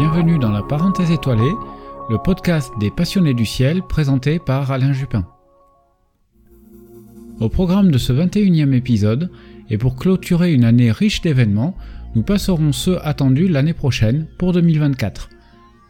bienvenue 0.00 0.38
dans 0.38 0.50
la 0.50 0.62
parenthèse 0.62 1.10
étoilée, 1.10 1.52
le 2.08 2.16
podcast 2.16 2.72
des 2.80 2.90
passionnés 2.90 3.34
du 3.34 3.44
ciel 3.44 3.82
présenté 3.82 4.38
par 4.38 4.70
Alain 4.70 4.94
Jupin. 4.94 5.26
Au 7.38 7.50
programme 7.50 7.90
de 7.90 7.98
ce 7.98 8.10
21e 8.14 8.72
épisode, 8.72 9.30
et 9.68 9.76
pour 9.76 9.96
clôturer 9.96 10.54
une 10.54 10.64
année 10.64 10.90
riche 10.90 11.20
d'événements, 11.20 11.76
nous 12.14 12.22
passerons 12.22 12.72
ceux 12.72 12.98
attendus 13.06 13.46
l'année 13.46 13.74
prochaine 13.74 14.26
pour 14.38 14.54
2024. 14.54 15.28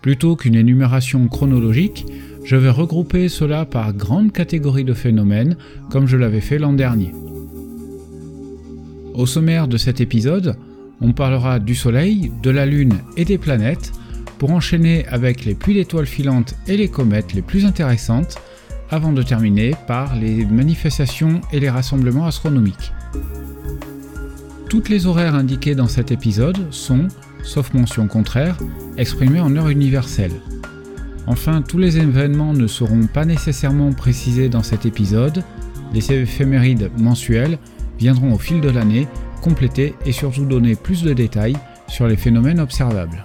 Plutôt 0.03 0.35
qu'une 0.35 0.57
énumération 0.57 1.29
chronologique, 1.29 2.05
je 2.45 2.57
vais 2.57 2.69
regrouper 2.69 3.29
cela 3.29 3.65
par 3.65 3.93
grandes 3.93 4.33
catégories 4.33 4.83
de 4.83 4.93
phénomènes 4.93 5.57
comme 5.89 6.09
je 6.09 6.17
l'avais 6.17 6.41
fait 6.41 6.59
l'an 6.59 6.73
dernier. 6.73 7.13
Au 9.15 9.25
sommaire 9.25 9.69
de 9.69 9.77
cet 9.77 10.01
épisode, 10.01 10.57
on 11.01 11.13
parlera 11.13 11.61
du 11.61 11.77
Soleil, 11.77 12.33
de 12.43 12.51
la 12.51 12.67
Lune 12.67 12.99
et 13.17 13.25
des 13.25 13.39
planètes, 13.39 13.93
pour 14.41 14.53
enchaîner 14.53 15.07
avec 15.09 15.45
les 15.45 15.55
pluies 15.55 15.75
d'étoiles 15.75 16.07
filantes 16.07 16.55
et 16.67 16.79
les 16.79 16.89
comètes 16.89 17.35
les 17.35 17.43
plus 17.43 17.67
intéressantes, 17.67 18.39
avant 18.91 19.13
de 19.13 19.23
terminer 19.23 19.75
par 19.87 20.17
les 20.17 20.47
manifestations 20.47 21.43
et 21.53 21.61
les 21.61 21.69
rassemblements 21.69 22.25
astronomiques. 22.25 22.95
Toutes 24.71 24.89
les 24.89 25.07
horaires 25.07 25.35
indiqués 25.35 25.75
dans 25.75 25.89
cet 25.89 26.11
épisode 26.11 26.57
sont, 26.71 27.09
sauf 27.43 27.75
mention 27.75 28.09
contraire, 28.09 28.57
exprimés 28.97 29.41
en 29.41 29.55
heure 29.57 29.69
universelle. 29.69 30.33
Enfin, 31.27 31.61
tous 31.61 31.79
les 31.79 31.99
événements 31.99 32.55
ne 32.55 32.67
seront 32.67 33.07
pas 33.09 33.27
nécessairement 33.27 33.93
précisés 33.93 34.49
dans 34.49 34.63
cet 34.63 34.87
épisode, 34.87 35.45
les 35.93 36.13
éphémérides 36.13 36.91
mensuelles 36.97 37.59
viendront 37.99 38.33
au 38.33 38.39
fil 38.39 38.63
de 38.63 38.71
l'année 38.71 39.07
compléter 39.43 39.95
et 40.07 40.13
surtout 40.13 40.47
donner 40.47 40.77
plus 40.77 41.03
de 41.03 41.13
détails 41.13 41.59
sur 41.89 42.07
les 42.07 42.17
phénomènes 42.17 42.61
observables. 42.61 43.23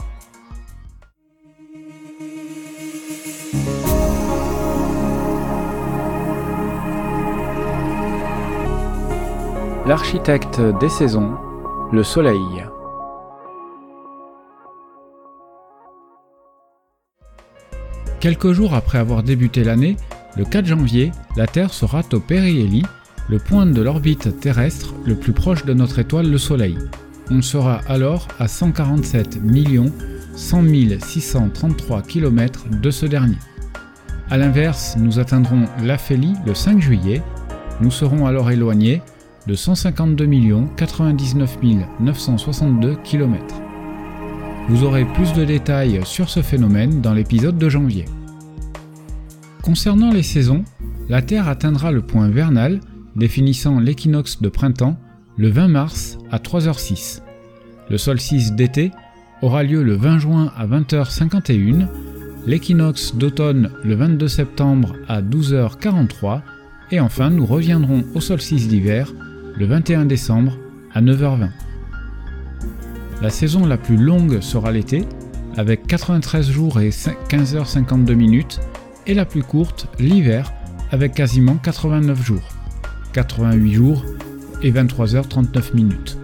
L'architecte 9.88 10.60
des 10.80 10.90
saisons, 10.90 11.36
le 11.92 12.04
Soleil. 12.04 12.66
Quelques 18.20 18.52
jours 18.52 18.74
après 18.74 18.98
avoir 18.98 19.22
débuté 19.22 19.64
l'année, 19.64 19.96
le 20.38 20.44
4 20.44 20.66
janvier, 20.66 21.12
la 21.38 21.46
Terre 21.46 21.72
sera 21.72 22.02
au 22.14 22.20
périhélie, 22.20 22.82
le 23.30 23.38
point 23.38 23.68
de 23.68 23.80
l'orbite 23.80 24.40
terrestre 24.40 24.96
le 25.06 25.14
plus 25.14 25.34
proche 25.34 25.66
de 25.66 25.74
notre 25.76 26.00
étoile 26.00 26.32
le 26.32 26.40
Soleil. 26.40 26.80
On 27.30 27.44
sera 27.44 27.82
alors 27.88 28.28
à 28.40 28.48
147 28.48 29.40
100 30.36 30.64
633 31.00 32.02
km 32.02 32.70
de 32.72 32.90
ce 32.90 33.06
dernier. 33.06 33.38
A 34.32 34.38
l'inverse, 34.38 34.96
nous 34.98 35.20
atteindrons 35.20 35.66
l'aphélie 35.84 36.34
le 36.44 36.56
5 36.56 36.82
juillet. 36.82 37.22
Nous 37.82 37.92
serons 37.92 38.26
alors 38.26 38.50
éloignés 38.50 39.04
de 39.48 39.54
152 39.54 40.28
99 40.76 41.58
962 42.00 42.96
km. 43.04 43.56
Vous 44.68 44.84
aurez 44.84 45.06
plus 45.06 45.34
de 45.34 45.46
détails 45.46 46.02
sur 46.04 46.30
ce 46.30 46.42
phénomène 46.42 47.02
dans 47.02 47.14
l'épisode 47.14 47.58
de 47.58 47.70
janvier. 47.70 48.06
Concernant 49.62 50.12
les 50.12 50.24
saisons, 50.24 50.64
la 51.10 51.22
Terre 51.22 51.48
atteindra 51.48 51.92
le 51.92 52.02
point 52.02 52.30
vernal 52.30 52.80
définissant 53.16 53.80
l'équinoxe 53.80 54.42
de 54.42 54.50
printemps 54.50 54.98
le 55.38 55.50
20 55.50 55.68
mars 55.68 56.18
à 56.32 56.40
3h06. 56.40 57.22
Le 57.90 57.98
solstice 57.98 58.54
d'été 58.54 58.92
aura 59.42 59.64
lieu 59.64 59.84
le 59.84 59.96
20 59.96 60.18
juin 60.18 60.52
à 60.58 60.66
20h51, 60.66 61.88
l'équinoxe 62.48 63.16
d'automne 63.16 63.70
le 63.84 63.96
22 63.96 64.28
septembre 64.28 64.96
à 65.08 65.22
12h43 65.22 66.42
et 66.92 67.00
enfin 67.00 67.30
nous 67.30 67.46
reviendrons 67.46 68.04
au 68.16 68.22
solstice 68.22 68.68
d'hiver 68.68 69.14
le 69.58 69.66
21 69.66 70.06
décembre 70.06 70.58
à 70.94 71.02
9h20. 71.02 71.50
La 73.22 73.30
saison 73.30 73.66
la 73.66 73.78
plus 73.78 73.96
longue 73.96 74.42
sera 74.42 74.72
l'été, 74.72 75.06
avec 75.56 75.88
93 75.88 76.50
jours 76.50 76.82
et 76.82 76.90
15h52 76.90 78.14
minutes, 78.14 78.60
et 79.08 79.14
la 79.14 79.26
plus 79.26 79.44
courte 79.44 79.88
l'hiver, 80.00 80.52
avec 80.92 81.14
quasiment 81.14 81.56
89 81.56 82.22
jours, 82.26 82.50
88 83.14 83.74
jours 83.74 84.06
et 84.62 84.72
23h39 84.72 85.74
minutes. 85.74 86.18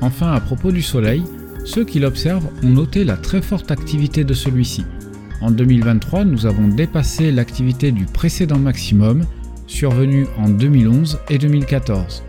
Enfin, 0.00 0.32
à 0.32 0.40
propos 0.40 0.72
du 0.72 0.82
Soleil, 0.82 1.22
ceux 1.64 1.84
qui 1.84 2.00
l'observent 2.00 2.48
ont 2.64 2.70
noté 2.70 3.04
la 3.04 3.16
très 3.16 3.40
forte 3.40 3.70
activité 3.70 4.24
de 4.24 4.34
celui-ci. 4.34 4.84
En 5.40 5.52
2023, 5.52 6.24
nous 6.24 6.46
avons 6.46 6.66
dépassé 6.66 7.30
l'activité 7.30 7.92
du 7.92 8.06
précédent 8.06 8.58
maximum 8.58 9.24
survenu 9.72 10.26
en 10.38 10.48
2011 10.48 11.18
et 11.30 11.38
2014. 11.38 12.22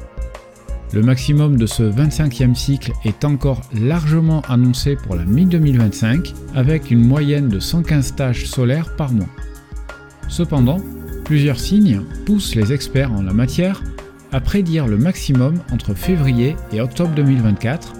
Le 0.93 1.01
maximum 1.01 1.57
de 1.57 1.65
ce 1.65 1.83
25e 1.83 2.55
cycle 2.55 2.93
est 3.03 3.25
encore 3.25 3.61
largement 3.73 4.41
annoncé 4.47 4.95
pour 4.95 5.15
la 5.15 5.25
mi-2025 5.25 6.33
avec 6.55 6.91
une 6.91 7.05
moyenne 7.05 7.49
de 7.49 7.59
115 7.59 8.15
tâches 8.15 8.45
solaires 8.45 8.95
par 8.95 9.11
mois. 9.11 9.29
Cependant, 10.29 10.79
plusieurs 11.25 11.59
signes 11.59 12.01
poussent 12.25 12.55
les 12.55 12.71
experts 12.73 13.11
en 13.11 13.23
la 13.23 13.33
matière 13.33 13.83
à 14.31 14.39
prédire 14.39 14.87
le 14.87 14.97
maximum 14.97 15.55
entre 15.71 15.93
février 15.93 16.55
et 16.71 16.81
octobre 16.81 17.13
2024 17.15 17.93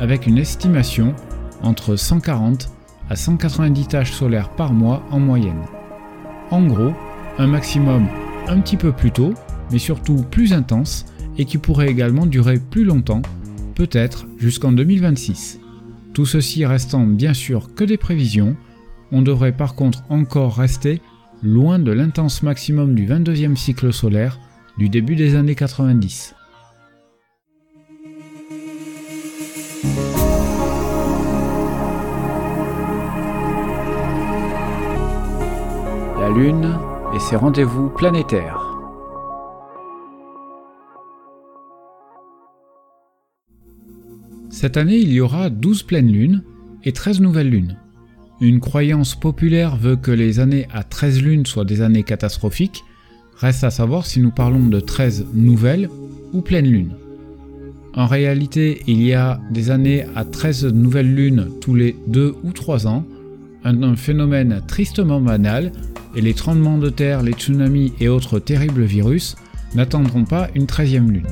avec 0.00 0.26
une 0.26 0.38
estimation 0.38 1.14
entre 1.62 1.96
140 1.96 2.70
à 3.10 3.16
190 3.16 3.88
tâches 3.88 4.12
solaires 4.12 4.50
par 4.50 4.72
mois 4.72 5.02
en 5.10 5.18
moyenne. 5.18 5.64
En 6.50 6.64
gros, 6.66 6.92
un 7.38 7.46
maximum 7.46 8.06
un 8.48 8.60
petit 8.60 8.76
peu 8.76 8.92
plus 8.92 9.10
tôt, 9.10 9.34
mais 9.70 9.78
surtout 9.78 10.24
plus 10.30 10.52
intense 10.52 11.06
et 11.38 11.44
qui 11.44 11.58
pourrait 11.58 11.88
également 11.88 12.26
durer 12.26 12.58
plus 12.58 12.84
longtemps, 12.84 13.22
peut-être 13.74 14.26
jusqu'en 14.38 14.72
2026. 14.72 15.60
Tout 16.14 16.26
ceci 16.26 16.64
restant 16.64 17.06
bien 17.06 17.34
sûr 17.34 17.74
que 17.74 17.84
des 17.84 17.98
prévisions, 17.98 18.56
on 19.12 19.22
devrait 19.22 19.52
par 19.52 19.74
contre 19.74 20.02
encore 20.08 20.56
rester 20.56 21.00
loin 21.42 21.78
de 21.78 21.92
l'intense 21.92 22.42
maximum 22.42 22.94
du 22.94 23.06
22e 23.06 23.56
cycle 23.56 23.92
solaire 23.92 24.40
du 24.78 24.88
début 24.88 25.16
des 25.16 25.34
années 25.34 25.54
90. 25.54 26.34
La 36.18 36.30
Lune 36.30 36.78
et 37.14 37.18
ses 37.18 37.36
rendez-vous 37.36 37.88
planétaires. 37.90 38.76
Cette 44.50 44.76
année, 44.76 44.96
il 44.96 45.12
y 45.12 45.20
aura 45.20 45.50
12 45.50 45.82
pleines 45.82 46.10
lunes 46.10 46.42
et 46.84 46.92
13 46.92 47.20
nouvelles 47.20 47.50
lunes. 47.50 47.76
Une 48.40 48.60
croyance 48.60 49.14
populaire 49.14 49.76
veut 49.76 49.96
que 49.96 50.10
les 50.10 50.40
années 50.40 50.66
à 50.72 50.82
13 50.82 51.22
lunes 51.22 51.46
soient 51.46 51.64
des 51.64 51.80
années 51.80 52.02
catastrophiques. 52.02 52.84
Reste 53.36 53.64
à 53.64 53.70
savoir 53.70 54.06
si 54.06 54.20
nous 54.20 54.30
parlons 54.30 54.66
de 54.66 54.80
13 54.80 55.26
nouvelles 55.34 55.88
ou 56.32 56.40
pleines 56.40 56.70
lunes. 56.70 56.94
En 57.94 58.06
réalité, 58.06 58.82
il 58.86 59.02
y 59.02 59.14
a 59.14 59.40
des 59.50 59.70
années 59.70 60.04
à 60.14 60.24
13 60.24 60.66
nouvelles 60.66 61.14
lunes 61.14 61.48
tous 61.60 61.74
les 61.74 61.96
2 62.08 62.34
ou 62.42 62.52
3 62.52 62.86
ans, 62.86 63.06
un 63.66 63.96
phénomène 63.96 64.62
tristement 64.66 65.20
banal 65.20 65.72
et 66.14 66.20
les 66.20 66.34
tremblements 66.34 66.78
de 66.78 66.88
terre, 66.88 67.22
les 67.22 67.32
tsunamis 67.32 67.92
et 68.00 68.08
autres 68.08 68.38
terribles 68.38 68.84
virus 68.84 69.36
n'attendront 69.74 70.24
pas 70.24 70.48
une 70.54 70.66
13e 70.66 71.10
lune. 71.10 71.26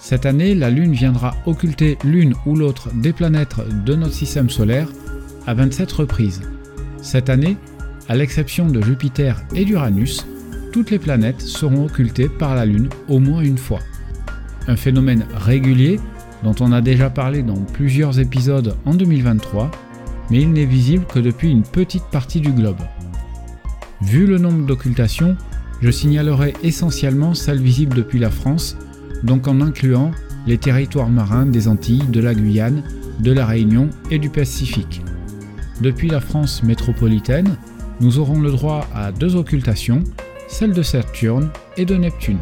Cette 0.00 0.26
année, 0.26 0.54
la 0.56 0.68
Lune 0.68 0.94
viendra 0.94 1.36
occulter 1.46 1.96
l'une 2.02 2.34
ou 2.44 2.56
l'autre 2.56 2.88
des 2.94 3.12
planètes 3.12 3.54
de 3.84 3.94
notre 3.94 4.14
système 4.14 4.50
solaire 4.50 4.88
à 5.46 5.54
27 5.54 5.92
reprises. 5.92 6.40
Cette 7.00 7.30
année, 7.30 7.56
à 8.08 8.16
l'exception 8.16 8.66
de 8.66 8.82
Jupiter 8.82 9.40
et 9.54 9.64
d'Uranus, 9.64 10.26
toutes 10.72 10.90
les 10.90 10.98
planètes 10.98 11.40
seront 11.40 11.84
occultées 11.84 12.28
par 12.28 12.56
la 12.56 12.66
Lune 12.66 12.88
au 13.08 13.20
moins 13.20 13.42
une 13.42 13.58
fois. 13.58 13.78
Un 14.66 14.76
phénomène 14.76 15.24
régulier 15.36 16.00
dont 16.42 16.54
on 16.58 16.72
a 16.72 16.80
déjà 16.80 17.10
parlé 17.10 17.42
dans 17.42 17.60
plusieurs 17.72 18.18
épisodes 18.18 18.74
en 18.84 18.94
2023, 18.94 19.70
mais 20.32 20.40
il 20.40 20.52
n'est 20.52 20.64
visible 20.64 21.04
que 21.04 21.18
depuis 21.18 21.50
une 21.50 21.62
petite 21.62 22.06
partie 22.10 22.40
du 22.40 22.52
globe. 22.52 22.80
Vu 24.00 24.26
le 24.26 24.38
nombre 24.38 24.64
d'occultations, 24.64 25.36
je 25.82 25.90
signalerai 25.90 26.54
essentiellement 26.62 27.34
celles 27.34 27.60
visibles 27.60 27.94
depuis 27.94 28.18
la 28.18 28.30
France, 28.30 28.78
donc 29.22 29.46
en 29.46 29.60
incluant 29.60 30.10
les 30.46 30.56
territoires 30.56 31.10
marins 31.10 31.44
des 31.44 31.68
Antilles, 31.68 32.06
de 32.08 32.20
la 32.20 32.34
Guyane, 32.34 32.82
de 33.20 33.30
la 33.30 33.44
Réunion 33.44 33.90
et 34.10 34.18
du 34.18 34.30
Pacifique. 34.30 35.02
Depuis 35.82 36.08
la 36.08 36.20
France 36.20 36.62
métropolitaine, 36.62 37.58
nous 38.00 38.18
aurons 38.18 38.40
le 38.40 38.50
droit 38.50 38.86
à 38.94 39.12
deux 39.12 39.36
occultations, 39.36 40.02
celle 40.48 40.72
de 40.72 40.82
Saturne 40.82 41.50
et 41.76 41.84
de 41.84 41.94
Neptune. 41.94 42.38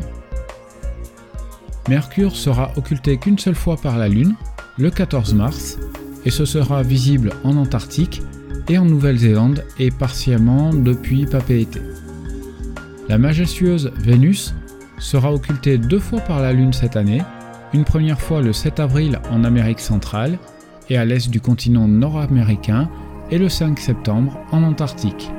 Mercure 1.88 2.36
sera 2.36 2.70
occulté 2.76 3.16
qu'une 3.16 3.38
seule 3.38 3.56
fois 3.56 3.76
par 3.76 3.98
la 3.98 4.08
Lune, 4.08 4.36
le 4.78 4.90
14 4.90 5.34
mars, 5.34 5.76
et 6.24 6.30
ce 6.30 6.44
sera 6.44 6.82
visible 6.82 7.32
en 7.44 7.56
Antarctique 7.56 8.22
et 8.68 8.78
en 8.78 8.84
Nouvelle-Zélande 8.84 9.64
et 9.78 9.90
partiellement 9.90 10.72
depuis 10.72 11.26
Papeete. 11.26 11.80
La 13.08 13.18
majestueuse 13.18 13.90
Vénus 13.98 14.54
sera 14.98 15.32
occultée 15.32 15.78
deux 15.78 15.98
fois 15.98 16.20
par 16.20 16.40
la 16.40 16.52
Lune 16.52 16.72
cette 16.72 16.96
année, 16.96 17.22
une 17.72 17.84
première 17.84 18.20
fois 18.20 18.42
le 18.42 18.52
7 18.52 18.80
avril 18.80 19.18
en 19.30 19.44
Amérique 19.44 19.80
centrale 19.80 20.38
et 20.88 20.96
à 20.96 21.04
l'est 21.04 21.30
du 21.30 21.40
continent 21.40 21.88
nord-américain 21.88 22.88
et 23.30 23.38
le 23.38 23.48
5 23.48 23.78
septembre 23.78 24.38
en 24.52 24.62
Antarctique. 24.62 25.30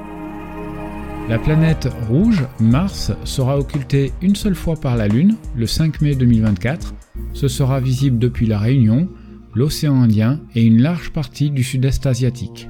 La 1.29 1.39
planète 1.39 1.87
rouge, 2.09 2.43
Mars, 2.59 3.11
sera 3.23 3.57
occultée 3.57 4.11
une 4.21 4.35
seule 4.35 4.55
fois 4.55 4.75
par 4.75 4.97
la 4.97 5.07
Lune, 5.07 5.35
le 5.55 5.67
5 5.67 6.01
mai 6.01 6.15
2024. 6.15 6.93
Ce 7.33 7.47
sera 7.47 7.79
visible 7.79 8.17
depuis 8.17 8.47
la 8.47 8.59
Réunion, 8.59 9.07
l'océan 9.53 10.01
Indien 10.01 10.39
et 10.55 10.63
une 10.63 10.81
large 10.81 11.11
partie 11.11 11.51
du 11.51 11.63
sud-est 11.63 12.05
asiatique. 12.05 12.67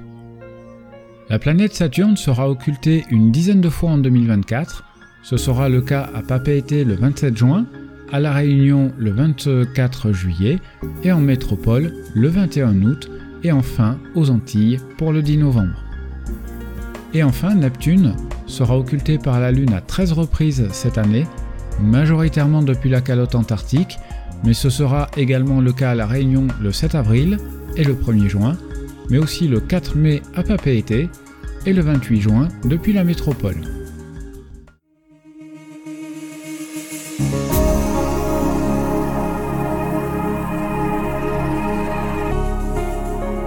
La 1.30 1.40
planète 1.40 1.74
Saturne 1.74 2.18
sera 2.18 2.50
occultée 2.50 3.06
une 3.10 3.32
dizaine 3.32 3.62
de 3.62 3.70
fois 3.70 3.92
en 3.92 3.98
2024. 3.98 4.84
Ce 5.24 5.38
sera 5.38 5.70
le 5.70 5.82
cas 5.82 6.10
à 6.14 6.22
Papeete 6.22 6.86
le 6.86 6.96
27 6.96 7.38
juin, 7.38 7.66
à 8.12 8.20
La 8.20 8.34
Réunion 8.34 8.92
le 8.98 9.12
24 9.12 10.12
juillet 10.12 10.60
et 11.04 11.12
en 11.12 11.22
métropole 11.22 11.94
le 12.14 12.28
21 12.28 12.82
août 12.82 13.10
et 13.44 13.52
enfin 13.52 13.98
aux 14.16 14.30
Antilles 14.30 14.80
pour 14.98 15.14
le 15.14 15.22
10 15.22 15.38
novembre. 15.38 15.84
Et 17.14 17.24
enfin, 17.24 17.56
Neptune 17.56 18.16
sera 18.48 18.78
occulté 18.78 19.18
par 19.18 19.40
la 19.40 19.52
Lune 19.52 19.74
à 19.74 19.82
13 19.82 20.14
reprises 20.14 20.68
cette 20.72 20.98
année, 20.98 21.26
majoritairement 21.82 22.62
depuis 22.62 22.90
la 22.90 23.02
calotte 23.02 23.36
antarctique, 23.36 23.98
mais 24.44 24.54
ce 24.54 24.70
sera 24.70 25.08
également 25.18 25.62
le 25.62 25.72
cas 25.72 25.92
à 25.92 25.96
La 25.96 26.08
Réunion 26.08 26.48
le 26.62 26.72
7 26.72 26.96
avril 26.96 27.38
et 27.76 27.84
le 27.84 27.94
1er 27.94 28.28
juin, 28.28 28.58
mais 29.10 29.18
aussi 29.18 29.48
le 29.48 29.60
4 29.60 29.96
mai 29.96 30.22
à 30.36 30.44
Papeete 30.44 31.10
et 31.66 31.74
le 31.74 31.82
28 31.82 32.22
juin 32.22 32.48
depuis 32.66 32.94
la 32.94 33.04
métropole. 33.04 33.62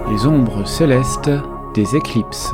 Les 0.09 0.25
ombres 0.25 0.65
célestes 0.65 1.31
des 1.73 1.95
éclipses. 1.95 2.53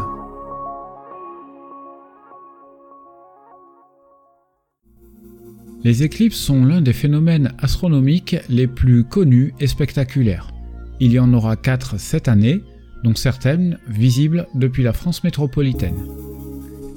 Les 5.83 6.03
éclipses 6.03 6.37
sont 6.37 6.63
l'un 6.63 6.79
des 6.79 6.93
phénomènes 6.93 7.53
astronomiques 7.57 8.35
les 8.49 8.67
plus 8.67 9.03
connus 9.03 9.55
et 9.59 9.65
spectaculaires. 9.65 10.51
Il 10.99 11.11
y 11.11 11.17
en 11.17 11.33
aura 11.33 11.55
quatre 11.55 11.99
cette 11.99 12.27
année, 12.27 12.61
dont 13.03 13.15
certaines 13.15 13.79
visibles 13.87 14.47
depuis 14.53 14.83
la 14.83 14.93
France 14.93 15.23
métropolitaine. 15.23 15.97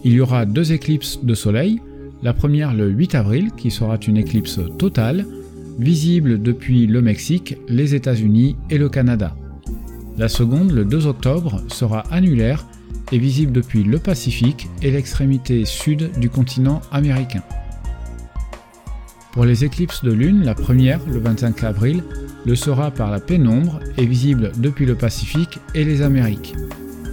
Il 0.04 0.12
y 0.12 0.20
aura 0.20 0.44
deux 0.44 0.72
éclipses 0.72 1.20
de 1.22 1.34
soleil, 1.34 1.80
la 2.22 2.34
première 2.34 2.74
le 2.74 2.90
8 2.90 3.14
avril 3.14 3.52
qui 3.56 3.70
sera 3.70 3.96
une 4.06 4.18
éclipse 4.18 4.60
totale, 4.78 5.24
visible 5.78 6.42
depuis 6.42 6.86
le 6.86 7.00
Mexique, 7.00 7.56
les 7.68 7.94
États-Unis 7.94 8.56
et 8.68 8.76
le 8.76 8.90
Canada. 8.90 9.34
La 10.18 10.28
seconde, 10.28 10.72
le 10.72 10.84
2 10.84 11.06
octobre, 11.06 11.62
sera 11.68 12.00
annulaire 12.12 12.66
et 13.12 13.18
visible 13.18 13.52
depuis 13.52 13.82
le 13.82 13.98
Pacifique 13.98 14.68
et 14.82 14.90
l'extrémité 14.90 15.64
sud 15.64 16.10
du 16.20 16.28
continent 16.28 16.82
américain. 16.92 17.42
Pour 19.34 19.44
les 19.44 19.64
éclipses 19.64 20.04
de 20.04 20.12
lune, 20.12 20.44
la 20.44 20.54
première, 20.54 21.00
le 21.08 21.18
25 21.18 21.64
avril, 21.64 22.04
le 22.46 22.54
sera 22.54 22.92
par 22.92 23.10
la 23.10 23.18
pénombre 23.18 23.80
et 23.98 24.06
visible 24.06 24.52
depuis 24.58 24.86
le 24.86 24.94
Pacifique 24.94 25.58
et 25.74 25.84
les 25.84 26.02
Amériques. 26.02 26.54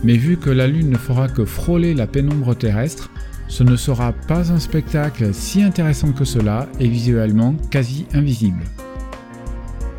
Mais 0.04 0.18
vu 0.18 0.38
que 0.38 0.52
la 0.52 0.68
lune 0.68 0.92
ne 0.92 0.98
fera 0.98 1.28
que 1.28 1.46
frôler 1.46 1.96
la 1.96 2.06
pénombre 2.06 2.56
terrestre, 2.56 3.10
ce 3.48 3.64
ne 3.64 3.76
sera 3.76 4.14
pas 4.14 4.52
un 4.52 4.60
spectacle 4.60 5.34
si 5.34 5.64
intéressant 5.64 6.12
que 6.12 6.24
cela 6.24 6.68
et 6.80 6.88
visuellement 6.88 7.56
quasi 7.72 8.06
invisible. 8.14 8.66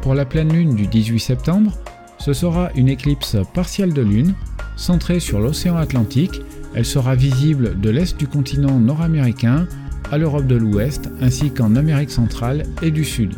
Pour 0.01 0.15
la 0.15 0.25
pleine 0.25 0.53
lune 0.53 0.77
du 0.77 0.87
18 0.87 1.19
septembre, 1.19 1.77
ce 2.19 2.33
sera 2.35 2.71
une 2.77 2.89
éclipse 2.89 3.37
partielle 3.53 3.95
de 3.95 4.03
lune, 4.03 4.35
centrée 4.77 5.19
sur 5.19 5.41
l'océan 5.41 5.77
Atlantique. 5.77 6.41
Elle 6.77 6.87
sera 6.87 7.17
visible 7.17 7.81
de 7.81 7.91
l'est 7.91 8.17
du 8.17 8.29
continent 8.29 8.79
nord-américain 8.79 9.67
à 10.11 10.19
l'Europe 10.19 10.47
de 10.47 10.57
l'Ouest 10.57 11.11
ainsi 11.21 11.51
qu'en 11.51 11.77
Amérique 11.77 12.11
centrale 12.11 12.65
et 12.83 12.91
du 12.91 13.05
Sud. 13.05 13.35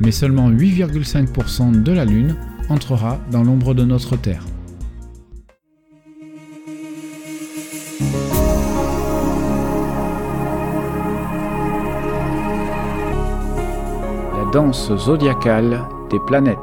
Mais 0.00 0.10
seulement 0.10 0.50
8,5% 0.50 1.82
de 1.82 1.92
la 1.92 2.04
Lune 2.04 2.36
entrera 2.68 3.20
dans 3.30 3.42
l'ombre 3.42 3.74
de 3.74 3.84
notre 3.84 4.16
Terre. 4.16 4.44
La 14.36 14.50
danse 14.52 14.96
zodiacale 14.96 15.82
des 16.10 16.18
planètes. 16.26 16.58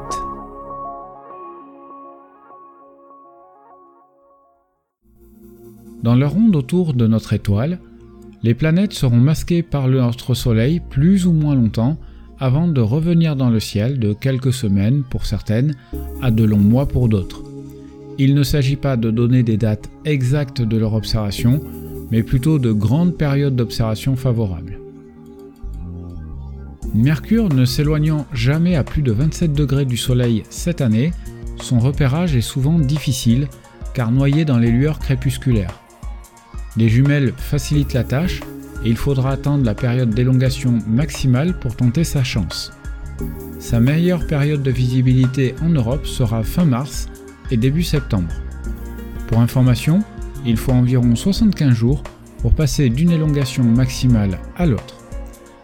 Dans 6.02 6.14
leur 6.14 6.30
ronde 6.32 6.56
autour 6.56 6.94
de 6.94 7.06
notre 7.06 7.34
étoile, 7.34 7.78
les 8.42 8.54
planètes 8.54 8.92
seront 8.92 9.18
masquées 9.18 9.62
par 9.62 9.88
notre 9.88 10.34
Soleil 10.34 10.80
plus 10.80 11.26
ou 11.26 11.32
moins 11.32 11.54
longtemps 11.54 11.98
avant 12.38 12.68
de 12.68 12.80
revenir 12.80 13.36
dans 13.36 13.50
le 13.50 13.60
ciel 13.60 13.98
de 13.98 14.14
quelques 14.14 14.52
semaines 14.52 15.02
pour 15.08 15.26
certaines 15.26 15.74
à 16.22 16.30
de 16.30 16.44
longs 16.44 16.56
mois 16.58 16.86
pour 16.86 17.08
d'autres. 17.08 17.42
Il 18.18 18.34
ne 18.34 18.42
s'agit 18.42 18.76
pas 18.76 18.96
de 18.96 19.10
donner 19.10 19.42
des 19.42 19.56
dates 19.56 19.90
exactes 20.04 20.62
de 20.62 20.76
leur 20.76 20.94
observation, 20.94 21.60
mais 22.10 22.22
plutôt 22.22 22.58
de 22.58 22.72
grandes 22.72 23.16
périodes 23.16 23.56
d'observation 23.56 24.16
favorables. 24.16 24.78
Mercure 26.94 27.50
ne 27.50 27.64
s'éloignant 27.64 28.26
jamais 28.32 28.74
à 28.74 28.84
plus 28.84 29.02
de 29.02 29.12
27 29.12 29.52
degrés 29.52 29.84
du 29.84 29.96
Soleil 29.96 30.42
cette 30.50 30.80
année, 30.80 31.12
son 31.60 31.78
repérage 31.78 32.34
est 32.34 32.40
souvent 32.40 32.78
difficile 32.78 33.48
car 33.94 34.10
noyé 34.10 34.44
dans 34.44 34.58
les 34.58 34.70
lueurs 34.70 34.98
crépusculaires. 34.98 35.79
Les 36.76 36.88
jumelles 36.88 37.32
facilitent 37.36 37.94
la 37.94 38.04
tâche 38.04 38.40
et 38.84 38.88
il 38.88 38.96
faudra 38.96 39.32
attendre 39.32 39.64
la 39.64 39.74
période 39.74 40.10
d'élongation 40.10 40.78
maximale 40.86 41.58
pour 41.58 41.76
tenter 41.76 42.04
sa 42.04 42.22
chance. 42.22 42.72
Sa 43.58 43.80
meilleure 43.80 44.26
période 44.26 44.62
de 44.62 44.70
visibilité 44.70 45.54
en 45.62 45.68
Europe 45.68 46.06
sera 46.06 46.42
fin 46.42 46.64
mars 46.64 47.08
et 47.50 47.56
début 47.56 47.82
septembre. 47.82 48.32
Pour 49.26 49.40
information, 49.40 50.02
il 50.46 50.56
faut 50.56 50.72
environ 50.72 51.14
75 51.14 51.72
jours 51.72 52.02
pour 52.40 52.54
passer 52.54 52.88
d'une 52.88 53.10
élongation 53.10 53.64
maximale 53.64 54.38
à 54.56 54.64
l'autre. 54.64 54.96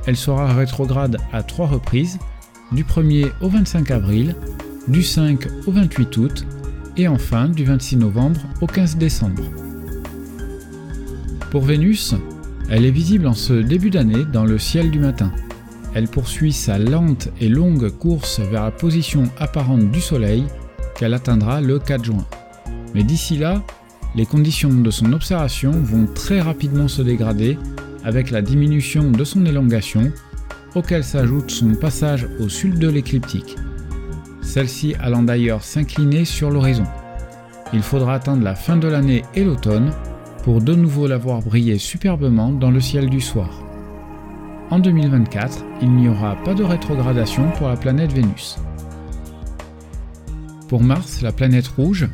Elle 0.07 0.17
sera 0.17 0.53
rétrograde 0.53 1.17
à 1.33 1.43
trois 1.43 1.67
reprises, 1.67 2.19
du 2.73 2.85
1er 2.85 3.31
au 3.41 3.49
25 3.49 3.91
avril, 3.91 4.35
du 4.89 5.03
5 5.03 5.47
au 5.67 5.73
28 5.73 6.17
août 6.19 6.47
et 6.97 7.09
enfin 7.09 7.49
du 7.49 7.65
26 7.65 7.97
novembre 7.97 8.41
au 8.61 8.67
15 8.67 8.97
décembre. 8.97 9.43
Pour 11.51 11.63
Vénus, 11.63 12.15
elle 12.69 12.85
est 12.85 12.91
visible 12.91 13.27
en 13.27 13.35
ce 13.35 13.53
début 13.53 13.91
d'année 13.91 14.25
dans 14.33 14.45
le 14.45 14.59
ciel 14.59 14.91
du 14.91 14.99
matin. 14.99 15.33
Elle 15.95 16.09
poursuit 16.09 16.53
sa 16.53 16.79
lente 16.79 17.29
et 17.41 17.49
longue 17.49 17.89
course 17.91 18.41
vers 18.41 18.65
la 18.65 18.71
position 18.71 19.25
apparente 19.39 19.91
du 19.91 20.01
Soleil 20.01 20.45
qu'elle 20.99 21.15
atteindra 21.15 21.61
le 21.61 21.79
4 21.79 22.05
juin. 22.05 22.27
Mais 22.95 23.05
d'ici 23.05 23.39
là, 23.39 23.63
les 24.15 24.27
conditions 24.27 24.73
de 24.73 24.91
son 24.91 25.13
observation 25.13 25.71
vont 25.71 26.07
très 26.07 26.41
rapidement 26.41 26.89
se 26.89 27.03
dégrader 27.03 27.59
avec 28.05 28.31
la 28.31 28.43
diminution 28.43 29.11
de 29.11 29.25
son 29.25 29.47
élongation, 29.47 30.13
auquel 30.75 31.05
s'ajoute 31.05 31.51
son 31.51 31.75
passage 31.75 32.27
au 32.41 32.49
sud 32.49 32.79
de 32.79 32.89
l'écliptique. 32.89 33.57
Celle-ci 34.43 34.95
allant 35.01 35.23
d'ailleurs 35.23 35.63
s'incliner 35.63 36.25
sur 36.25 36.51
l'horizon. 36.51 36.87
Il 37.73 37.83
faudra 37.83 38.15
attendre 38.15 38.43
la 38.43 38.55
fin 38.55 38.77
de 38.77 38.89
l'année 38.89 39.25
et 39.35 39.45
l'automne 39.45 39.93
pour 40.47 40.61
de 40.61 40.77
nouveau 40.77 41.09
la 41.09 41.19
voir 41.19 41.43
briller 41.43 41.77
superbement 41.77 42.53
dans 42.53 42.71
le 42.71 42.79
ciel 42.79 43.11
du 43.11 43.21
soir. 43.21 43.51
En 44.71 44.79
2024, 44.79 45.65
il 45.83 45.91
n'y 45.91 46.09
aura 46.09 46.37
pas 46.45 46.55
de 46.55 46.63
rétrogradation 46.63 47.51
pour 47.59 47.67
la 47.67 47.77
planète 47.77 48.13
Vénus. 48.13 48.57
Pour 50.69 50.85
Mars, 50.85 51.21
la 51.21 51.33
planète 51.33 51.67
rouge, 51.67 52.09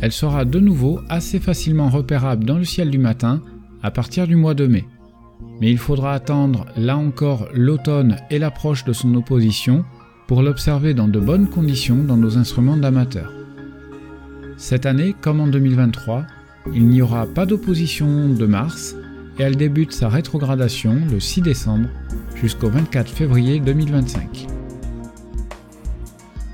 elle 0.00 0.12
sera 0.12 0.44
de 0.44 0.60
nouveau 0.60 1.00
assez 1.08 1.40
facilement 1.40 1.88
repérable 1.88 2.44
dans 2.44 2.58
le 2.58 2.64
ciel 2.64 2.92
du 2.92 2.98
matin 2.98 3.42
à 3.82 3.90
partir 3.90 4.28
du 4.28 4.36
mois 4.36 4.54
de 4.54 4.68
mai. 4.68 4.84
Mais 5.60 5.68
il 5.68 5.78
faudra 5.78 6.12
attendre 6.12 6.66
là 6.76 6.96
encore 6.96 7.48
l'automne 7.52 8.18
et 8.30 8.38
l'approche 8.38 8.84
de 8.84 8.92
son 8.92 9.12
opposition 9.16 9.84
pour 10.28 10.42
l'observer 10.42 10.94
dans 10.94 11.08
de 11.08 11.18
bonnes 11.18 11.48
conditions 11.48 12.04
dans 12.04 12.16
nos 12.16 12.38
instruments 12.38 12.76
d'amateurs. 12.76 13.32
Cette 14.58 14.86
année, 14.86 15.16
comme 15.20 15.40
en 15.40 15.48
2023, 15.48 16.24
il 16.72 16.86
n'y 16.88 17.02
aura 17.02 17.26
pas 17.26 17.46
d'opposition 17.46 18.28
de 18.28 18.46
Mars 18.46 18.96
et 19.38 19.42
elle 19.42 19.56
débute 19.56 19.92
sa 19.92 20.08
rétrogradation 20.08 21.00
le 21.10 21.20
6 21.20 21.42
décembre 21.42 21.88
jusqu'au 22.34 22.70
24 22.70 23.10
février 23.10 23.60
2025. 23.60 24.46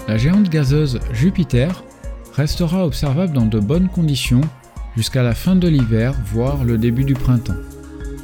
La 0.08 0.16
géante 0.16 0.48
gazeuse 0.48 0.98
Jupiter 1.12 1.84
restera 2.34 2.84
observable 2.84 3.32
dans 3.32 3.46
de 3.46 3.60
bonnes 3.60 3.88
conditions 3.88 4.40
jusqu'à 4.96 5.22
la 5.22 5.34
fin 5.34 5.54
de 5.54 5.68
l'hiver, 5.68 6.14
voire 6.32 6.64
le 6.64 6.78
début 6.78 7.04
du 7.04 7.14
printemps. 7.14 7.54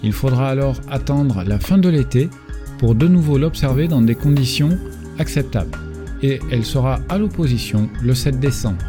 Il 0.02 0.12
faudra 0.12 0.49
alors 0.49 0.81
attendre 0.90 1.45
la 1.45 1.59
fin 1.59 1.78
de 1.78 1.88
l'été 1.88 2.28
pour 2.78 2.95
de 2.95 3.07
nouveau 3.07 3.38
l'observer 3.38 3.88
dans 3.88 4.02
des 4.02 4.14
conditions 4.14 4.78
acceptables. 5.19 5.78
Et 6.23 6.40
elle 6.50 6.64
sera 6.64 7.00
à 7.09 7.19
l'opposition 7.19 7.88
le 8.02 8.14
7 8.14 8.40
décembre. 8.40 8.85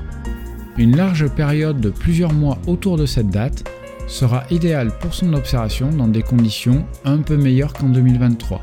Une 0.77 0.96
large 0.96 1.27
période 1.29 1.81
de 1.81 1.89
plusieurs 1.89 2.34
mois 2.34 2.60
autour 2.67 2.98
de 2.98 3.07
cette 3.07 3.29
date 3.29 3.67
sera 4.07 4.43
idéale 4.51 4.91
pour 5.00 5.15
son 5.15 5.34
observation 5.34 5.89
dans 5.89 6.07
des 6.07 6.22
conditions 6.22 6.86
un 7.03 7.17
peu 7.17 7.36
meilleures 7.36 7.74
qu'en 7.74 7.89
2023. 7.89 8.62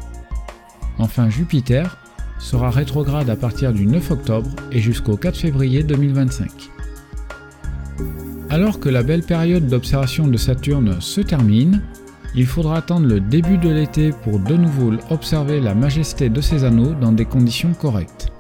Enfin, 0.99 1.29
Jupiter 1.29 1.99
sera 2.39 2.71
rétrograde 2.71 3.31
à 3.31 3.37
partir 3.37 3.73
du 3.73 3.87
9 3.87 4.13
octobre 4.13 4.51
et 4.71 4.81
jusqu'au 4.81 5.17
4 5.17 5.37
février 5.37 5.83
2025. 5.83 6.51
Alors 8.49 8.79
que 8.79 8.89
la 8.89 9.03
belle 9.03 9.25
période 9.25 9.67
d'observation 9.67 10.29
de 10.29 10.37
Saturne 10.37 11.01
se 11.01 11.21
termine, 11.21 11.83
il 12.37 12.47
faudra 12.47 12.77
attendre 12.77 13.09
le 13.09 13.19
début 13.19 13.59
de 13.59 13.71
l'été 13.71 14.13
pour 14.23 14.39
de 14.39 14.55
nouveau 14.55 14.93
observer 15.11 15.61
la 15.61 15.75
majesté 15.75 16.29
de 16.29 16.41
ses 16.41 16.63
anneaux 16.63 16.95
dans 16.95 17.13
des 17.13 17.25
conditions 17.25 17.75
correctes. 17.75 18.34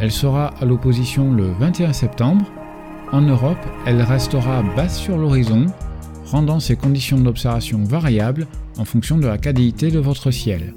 Elle 0.00 0.12
sera 0.12 0.48
à 0.60 0.64
l'opposition 0.64 1.32
le 1.32 1.50
21 1.58 1.92
septembre. 1.92 2.44
En 3.10 3.20
Europe, 3.20 3.58
elle 3.86 4.02
restera 4.02 4.62
basse 4.76 4.98
sur 4.98 5.16
l'horizon, 5.16 5.66
rendant 6.26 6.60
ses 6.60 6.76
conditions 6.76 7.18
d'observation 7.18 7.82
variables 7.82 8.46
en 8.78 8.84
fonction 8.84 9.18
de 9.18 9.26
la 9.26 9.38
qualité 9.38 9.90
de 9.90 9.98
votre 9.98 10.30
ciel. 10.30 10.74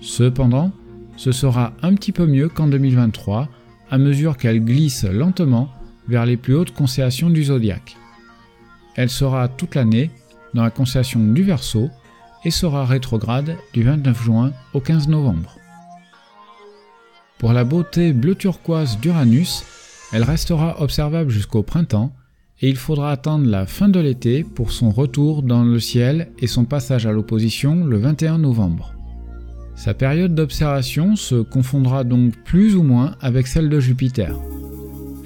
Cependant, 0.00 0.70
ce 1.16 1.32
sera 1.32 1.72
un 1.82 1.94
petit 1.94 2.12
peu 2.12 2.26
mieux 2.26 2.48
qu'en 2.48 2.66
2023 2.66 3.48
à 3.90 3.98
mesure 3.98 4.36
qu'elle 4.36 4.64
glisse 4.64 5.04
lentement 5.04 5.68
vers 6.08 6.26
les 6.26 6.36
plus 6.36 6.54
hautes 6.54 6.74
constellations 6.74 7.30
du 7.30 7.44
zodiaque. 7.44 7.96
Elle 8.96 9.10
sera 9.10 9.48
toute 9.48 9.74
l'année 9.74 10.10
dans 10.52 10.62
la 10.62 10.70
constellation 10.70 11.20
du 11.20 11.42
Verseau 11.42 11.90
et 12.44 12.50
sera 12.50 12.84
rétrograde 12.84 13.56
du 13.72 13.82
29 13.82 14.22
juin 14.22 14.52
au 14.72 14.80
15 14.80 15.08
novembre. 15.08 15.56
Pour 17.44 17.52
la 17.52 17.64
beauté 17.64 18.14
bleu 18.14 18.34
turquoise 18.34 18.98
d'Uranus, 19.00 19.64
elle 20.14 20.22
restera 20.22 20.80
observable 20.80 21.30
jusqu'au 21.30 21.62
printemps 21.62 22.10
et 22.62 22.70
il 22.70 22.76
faudra 22.76 23.10
attendre 23.10 23.46
la 23.46 23.66
fin 23.66 23.90
de 23.90 24.00
l'été 24.00 24.44
pour 24.44 24.72
son 24.72 24.90
retour 24.90 25.42
dans 25.42 25.62
le 25.62 25.78
ciel 25.78 26.30
et 26.38 26.46
son 26.46 26.64
passage 26.64 27.04
à 27.04 27.12
l'opposition 27.12 27.84
le 27.84 27.98
21 27.98 28.38
novembre. 28.38 28.94
Sa 29.74 29.92
période 29.92 30.34
d'observation 30.34 31.16
se 31.16 31.34
confondra 31.34 32.02
donc 32.02 32.32
plus 32.46 32.76
ou 32.76 32.82
moins 32.82 33.14
avec 33.20 33.46
celle 33.46 33.68
de 33.68 33.78
Jupiter. 33.78 34.34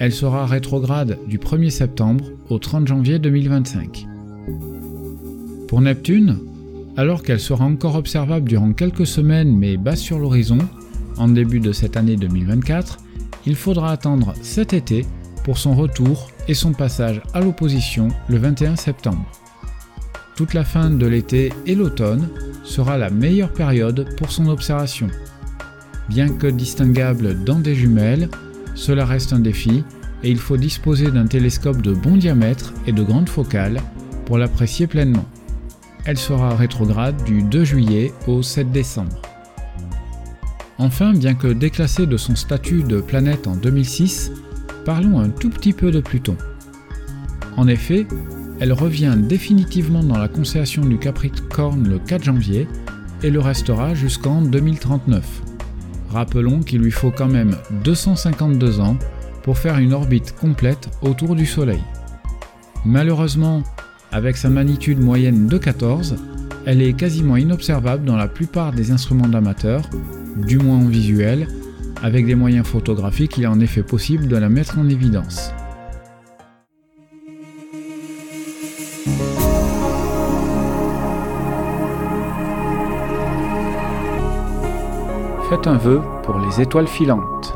Elle 0.00 0.12
sera 0.12 0.44
rétrograde 0.44 1.20
du 1.28 1.38
1er 1.38 1.70
septembre 1.70 2.24
au 2.48 2.58
30 2.58 2.88
janvier 2.88 3.20
2025. 3.20 4.08
Pour 5.68 5.80
Neptune, 5.80 6.40
alors 6.96 7.22
qu'elle 7.22 7.38
sera 7.38 7.64
encore 7.64 7.94
observable 7.94 8.48
durant 8.48 8.72
quelques 8.72 9.06
semaines 9.06 9.56
mais 9.56 9.76
basse 9.76 10.00
sur 10.00 10.18
l'horizon, 10.18 10.58
en 11.18 11.28
début 11.28 11.60
de 11.60 11.72
cette 11.72 11.96
année 11.96 12.16
2024, 12.16 12.98
il 13.46 13.56
faudra 13.56 13.92
attendre 13.92 14.34
cet 14.42 14.72
été 14.72 15.06
pour 15.44 15.58
son 15.58 15.74
retour 15.74 16.30
et 16.48 16.54
son 16.54 16.72
passage 16.72 17.22
à 17.34 17.40
l'opposition 17.40 18.08
le 18.28 18.38
21 18.38 18.76
septembre. 18.76 19.26
Toute 20.36 20.54
la 20.54 20.64
fin 20.64 20.90
de 20.90 21.06
l'été 21.06 21.52
et 21.66 21.74
l'automne 21.74 22.28
sera 22.62 22.96
la 22.96 23.10
meilleure 23.10 23.52
période 23.52 24.14
pour 24.16 24.30
son 24.30 24.46
observation. 24.48 25.08
Bien 26.08 26.28
que 26.28 26.46
distinguable 26.46 27.44
dans 27.44 27.58
des 27.58 27.74
jumelles, 27.74 28.28
cela 28.74 29.04
reste 29.04 29.32
un 29.32 29.40
défi 29.40 29.84
et 30.22 30.30
il 30.30 30.38
faut 30.38 30.56
disposer 30.56 31.10
d'un 31.10 31.26
télescope 31.26 31.82
de 31.82 31.92
bon 31.92 32.16
diamètre 32.16 32.72
et 32.86 32.92
de 32.92 33.02
grande 33.02 33.28
focale 33.28 33.80
pour 34.24 34.38
l'apprécier 34.38 34.86
pleinement 34.86 35.26
elle 36.08 36.16
sera 36.16 36.56
rétrograde 36.56 37.22
du 37.24 37.42
2 37.42 37.64
juillet 37.64 38.14
au 38.26 38.42
7 38.42 38.72
décembre. 38.72 39.27
Enfin, 40.78 41.12
bien 41.12 41.34
que 41.34 41.48
déclassée 41.48 42.06
de 42.06 42.16
son 42.16 42.36
statut 42.36 42.84
de 42.84 43.00
planète 43.00 43.48
en 43.48 43.56
2006, 43.56 44.30
parlons 44.84 45.18
un 45.18 45.28
tout 45.28 45.50
petit 45.50 45.72
peu 45.72 45.90
de 45.90 46.00
Pluton. 46.00 46.36
En 47.56 47.66
effet, 47.66 48.06
elle 48.60 48.72
revient 48.72 49.16
définitivement 49.16 50.04
dans 50.04 50.18
la 50.18 50.28
constellation 50.28 50.84
du 50.84 50.98
Capricorne 50.98 51.88
le 51.88 51.98
4 51.98 52.24
janvier 52.24 52.68
et 53.24 53.30
le 53.30 53.40
restera 53.40 53.94
jusqu'en 53.94 54.42
2039. 54.42 55.24
Rappelons 56.10 56.60
qu'il 56.60 56.80
lui 56.80 56.92
faut 56.92 57.10
quand 57.10 57.28
même 57.28 57.56
252 57.84 58.78
ans 58.78 58.96
pour 59.42 59.58
faire 59.58 59.78
une 59.78 59.92
orbite 59.92 60.34
complète 60.36 60.88
autour 61.02 61.34
du 61.34 61.46
Soleil. 61.46 61.82
Malheureusement, 62.84 63.64
avec 64.12 64.36
sa 64.36 64.48
magnitude 64.48 65.00
moyenne 65.00 65.48
de 65.48 65.58
14, 65.58 66.16
elle 66.66 66.82
est 66.82 66.92
quasiment 66.92 67.36
inobservable 67.36 68.04
dans 68.04 68.16
la 68.16 68.28
plupart 68.28 68.72
des 68.72 68.90
instruments 68.90 69.28
d'amateurs, 69.28 69.82
du 70.36 70.58
moins 70.58 70.76
en 70.78 70.88
visuel. 70.88 71.48
Avec 72.02 72.26
des 72.26 72.34
moyens 72.34 72.66
photographiques, 72.66 73.38
il 73.38 73.44
est 73.44 73.48
en 73.48 73.60
effet 73.60 73.82
possible 73.82 74.28
de 74.28 74.36
la 74.36 74.48
mettre 74.48 74.78
en 74.78 74.88
évidence. 74.88 75.52
Faites 85.48 85.66
un 85.66 85.78
vœu 85.78 86.02
pour 86.24 86.38
les 86.38 86.60
étoiles 86.60 86.86
filantes. 86.86 87.54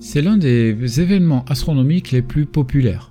C'est 0.00 0.22
l'un 0.22 0.36
des 0.36 1.00
événements 1.00 1.44
astronomiques 1.48 2.12
les 2.12 2.22
plus 2.22 2.46
populaires. 2.46 3.10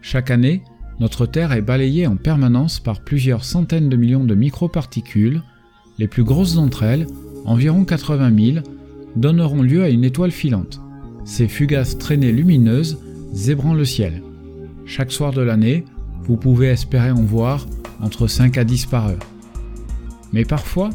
Chaque 0.00 0.30
année, 0.30 0.62
notre 1.00 1.26
Terre 1.26 1.52
est 1.52 1.62
balayée 1.62 2.06
en 2.06 2.16
permanence 2.16 2.78
par 2.78 3.00
plusieurs 3.00 3.44
centaines 3.44 3.88
de 3.88 3.96
millions 3.96 4.24
de 4.24 4.34
microparticules. 4.34 5.42
Les 5.98 6.08
plus 6.08 6.24
grosses 6.24 6.54
d'entre 6.54 6.84
elles, 6.84 7.06
environ 7.44 7.84
80 7.84 8.32
000, 8.54 8.66
donneront 9.16 9.62
lieu 9.62 9.82
à 9.82 9.88
une 9.88 10.04
étoile 10.04 10.30
filante. 10.30 10.80
Ces 11.24 11.48
fugaces 11.48 11.98
traînées 11.98 12.32
lumineuses 12.32 12.98
zébrant 13.32 13.74
le 13.74 13.84
ciel. 13.84 14.22
Chaque 14.86 15.12
soir 15.12 15.32
de 15.32 15.42
l'année, 15.42 15.84
vous 16.22 16.36
pouvez 16.36 16.68
espérer 16.68 17.10
en 17.10 17.22
voir 17.22 17.66
entre 18.00 18.26
5 18.26 18.58
à 18.58 18.64
10 18.64 18.86
par 18.86 19.08
heure. 19.08 19.26
Mais 20.32 20.44
parfois, 20.44 20.90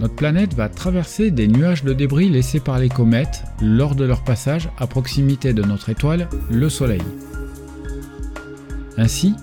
notre 0.00 0.14
planète 0.14 0.54
va 0.54 0.68
traverser 0.68 1.30
des 1.30 1.48
nuages 1.48 1.82
de 1.82 1.92
débris 1.92 2.28
laissés 2.28 2.60
par 2.60 2.78
les 2.78 2.88
comètes 2.88 3.44
lors 3.60 3.94
de 3.94 4.04
leur 4.04 4.22
passage 4.22 4.68
à 4.78 4.86
proximité 4.86 5.52
de 5.52 5.62
notre 5.62 5.88
étoile, 5.88 6.28
le 6.50 6.68
Soleil. 6.68 7.02
Ainsi, 8.98 9.34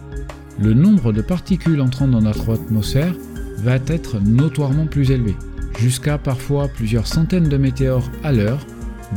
le 0.60 0.74
nombre 0.74 1.14
de 1.14 1.22
particules 1.22 1.80
entrant 1.80 2.10
dans 2.10 2.22
notre 2.22 2.54
atmosphère 2.54 3.16
va 3.60 3.78
être 3.88 4.20
notoirement 4.20 4.86
plus 4.86 5.12
élevé, 5.12 5.34
jusqu'à 5.80 6.18
parfois 6.18 6.68
plusieurs 6.68 7.08
centaines 7.08 7.48
de 7.48 7.58
météores 7.58 8.10
à 8.24 8.34
l'heure, 8.34 8.66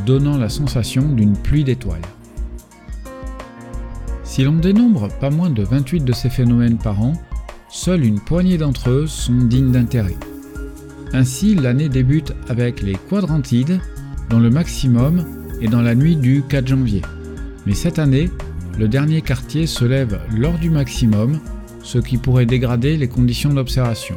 donnant 0.07 0.39
la 0.39 0.49
sensation 0.49 1.13
d'une 1.13 1.37
pluie 1.37 1.65
d'étoiles. 1.65 2.03
Si 4.23 4.45
l'on 4.45 4.57
dénombre 4.57 5.09
pas 5.21 5.31
moins 5.31 5.51
de 5.51 5.65
28 5.65 6.05
de 6.05 6.13
ces 6.13 6.31
phénomènes 6.31 6.79
par 6.79 7.03
an, 7.03 7.15
seule 7.69 8.05
une 8.05 8.21
poignée 8.21 8.59
d'entre 8.59 8.91
eux 8.91 9.07
sont 9.09 9.35
dignes 9.35 9.73
d'intérêt. 9.73 10.17
Ainsi, 11.13 11.57
l'année 11.57 11.89
débute 11.89 12.33
avec 12.49 12.81
les 12.81 12.95
quadrantides, 12.95 13.81
dont 14.31 14.39
le 14.39 14.51
maximum 14.51 15.25
est 15.61 15.69
dans 15.69 15.83
la 15.83 15.97
nuit 15.97 16.15
du 16.15 16.43
4 16.49 16.69
janvier. 16.69 17.03
Mais 17.67 17.75
cette 17.75 17.99
année, 17.99 18.31
le 18.79 18.87
dernier 18.87 19.23
quartier 19.23 19.67
se 19.67 19.85
lève 19.85 20.21
lors 20.33 20.57
du 20.59 20.71
maximum, 20.71 21.41
ce 21.83 21.99
qui 21.99 22.17
pourrait 22.17 22.47
dégrader 22.47 22.97
les 22.97 23.09
conditions 23.09 23.53
d'observation. 23.53 24.15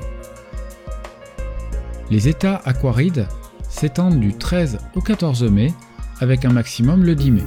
Les 2.12 2.28
états 2.28 2.62
aquarides 2.66 3.28
s'étendent 3.70 4.20
du 4.20 4.34
13 4.34 4.78
au 4.96 5.02
14 5.02 5.44
mai, 5.46 5.74
avec 6.20 6.46
un 6.46 6.52
maximum 6.52 7.04
le 7.04 7.16
10 7.16 7.32
mai. 7.32 7.44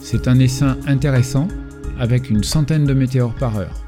C'est 0.00 0.28
un 0.28 0.38
essaim 0.38 0.76
intéressant, 0.86 1.48
avec 1.98 2.30
une 2.30 2.44
centaine 2.44 2.84
de 2.84 2.94
météores 2.94 3.34
par 3.34 3.56
heure. 3.56 3.84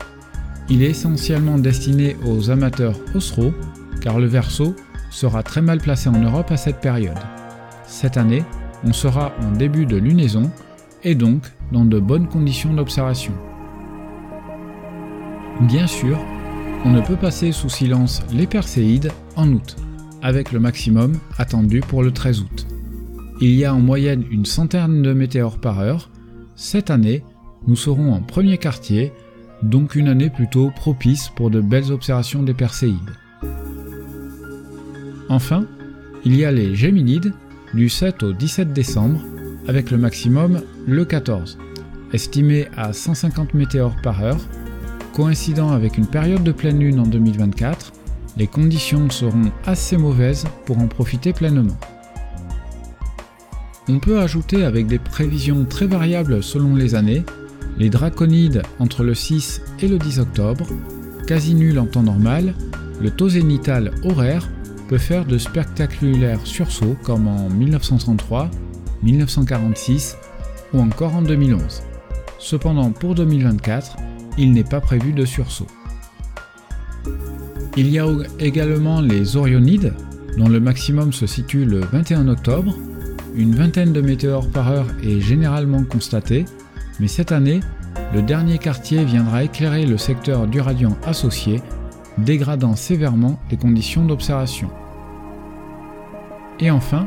Il 0.68 0.82
est 0.82 0.90
essentiellement 0.90 1.58
destiné 1.58 2.16
aux 2.25 2.50
amateurs 2.50 2.99
ostro, 3.14 3.54
car 4.00 4.18
le 4.18 4.26
verso 4.26 4.75
sera 5.11 5.44
très 5.44 5.62
mal 5.62 5.78
placé 5.78 6.08
en 6.08 6.18
Europe 6.18 6.50
à 6.50 6.56
cette 6.56 6.80
période. 6.80 7.18
Cette 7.87 8.16
année, 8.16 8.44
on 8.82 8.92
sera 8.92 9.32
en 9.40 9.52
début 9.52 9.87
de 9.87 9.96
lunaison 9.96 10.50
et 11.07 11.15
donc 11.15 11.45
dans 11.73 11.85
de 11.85 12.01
bonnes 12.01 12.27
conditions 12.27 12.75
d'observation. 12.75 13.33
Bien 15.63 15.87
sûr, 15.87 16.19
on 16.85 16.91
ne 16.91 17.01
peut 17.01 17.17
passer 17.17 17.53
sous 17.53 17.69
silence 17.69 18.23
les 18.33 18.49
Perséides 18.49 19.13
en 19.37 19.49
août, 19.53 19.77
avec 20.21 20.51
le 20.51 20.59
maximum 20.59 21.13
attendu 21.39 21.81
pour 21.81 22.03
le 22.03 22.11
13 22.11 22.41
août. 22.41 22.67
Il 23.41 23.51
y 23.51 23.65
a 23.65 23.73
en 23.73 23.81
moyenne 23.81 24.25
une 24.31 24.45
centaine 24.45 25.03
de 25.03 25.13
météores 25.13 25.59
par 25.59 25.79
heure. 25.79 26.11
Cette 26.57 26.91
année, 26.91 27.23
nous 27.69 27.77
serons 27.77 28.13
en 28.13 28.21
premier 28.21 28.59
quartier, 28.59 29.13
donc 29.63 29.95
une 29.95 30.09
année 30.09 30.29
plutôt 30.29 30.71
propice 30.71 31.31
pour 31.37 31.51
de 31.51 31.61
belles 31.61 31.93
observations 31.93 32.43
des 32.43 32.55
Perséides. 32.55 33.13
Enfin, 35.29 35.67
Il 36.25 36.35
y 36.35 36.45
a 36.45 36.51
les 36.51 36.75
Géminides 36.75 37.33
du 37.73 37.89
7 37.89 38.25
au 38.25 38.33
17 38.33 38.73
décembre 38.73 39.21
avec 39.69 39.93
le 39.93 39.99
maximum 39.99 40.63
le 40.87 41.05
14, 41.05 41.59
estimé 42.12 42.69
à 42.76 42.93
150 42.93 43.55
météores 43.55 43.97
par 44.02 44.23
heure, 44.23 44.40
coïncidant 45.14 45.71
avec 45.71 45.99
une 45.99 46.07
période 46.07 46.45
de 46.45 46.52
pleine 46.52 46.78
lune 46.78 47.00
en 47.00 47.07
2024, 47.07 47.93
les 48.37 48.47
conditions 48.47 49.11
seront 49.11 49.50
assez 49.64 49.97
mauvaises 49.97 50.45
pour 50.64 50.78
en 50.78 50.87
profiter 50.87 51.33
pleinement. 51.33 51.76
On 53.88 53.99
peut 53.99 54.21
ajouter 54.21 54.64
avec 54.64 54.87
des 54.87 54.99
prévisions 54.99 55.64
très 55.64 55.87
variables 55.87 56.43
selon 56.43 56.76
les 56.76 56.95
années, 56.95 57.25
les 57.78 57.90
draconides 57.90 58.62
entre 58.78 59.02
le 59.02 59.14
6 59.14 59.62
et 59.81 59.88
le 59.88 59.99
10 59.99 60.21
octobre, 60.21 60.66
quasi 61.26 61.55
nul 61.55 61.78
en 61.81 61.87
temps 61.87 62.02
normal, 62.02 62.55
le 63.00 63.11
taux 63.11 63.28
zénital 63.28 63.93
horaire 64.05 64.49
peut 64.88 64.99
faire 64.99 65.25
de 65.25 65.37
spectaculaires 65.37 66.47
sursauts 66.47 66.97
comme 67.02 67.26
en 67.26 67.49
1933, 67.50 68.50
1946 69.02 70.16
encore 70.80 71.14
en 71.14 71.23
2011. 71.23 71.83
Cependant, 72.38 72.90
pour 72.90 73.14
2024, 73.14 73.97
il 74.38 74.52
n'est 74.52 74.64
pas 74.64 74.80
prévu 74.80 75.12
de 75.12 75.25
sursaut. 75.25 75.66
Il 77.76 77.88
y 77.90 77.99
a 77.99 78.06
également 78.38 79.00
les 79.00 79.37
Orionides, 79.37 79.92
dont 80.38 80.49
le 80.49 80.61
maximum 80.61 81.12
se 81.12 81.26
situe 81.26 81.64
le 81.64 81.80
21 81.80 82.28
octobre. 82.28 82.75
Une 83.35 83.54
vingtaine 83.54 83.92
de 83.92 84.00
météores 84.00 84.49
par 84.49 84.71
heure 84.71 84.87
est 85.02 85.21
généralement 85.21 85.85
constatée, 85.85 86.47
mais 87.00 87.09
cette 87.09 87.33
année, 87.33 87.61
le 88.14 88.23
dernier 88.23 88.59
quartier 88.59 89.04
viendra 89.04 89.45
éclairer 89.45 89.85
le 89.85 89.99
secteur 89.99 90.47
du 90.47 90.61
radiant 90.61 90.97
associé, 91.04 91.61
dégradant 92.18 92.76
sévèrement 92.76 93.38
les 93.50 93.56
conditions 93.56 94.04
d'observation. 94.04 94.71
Et 96.61 96.71
enfin, 96.71 97.06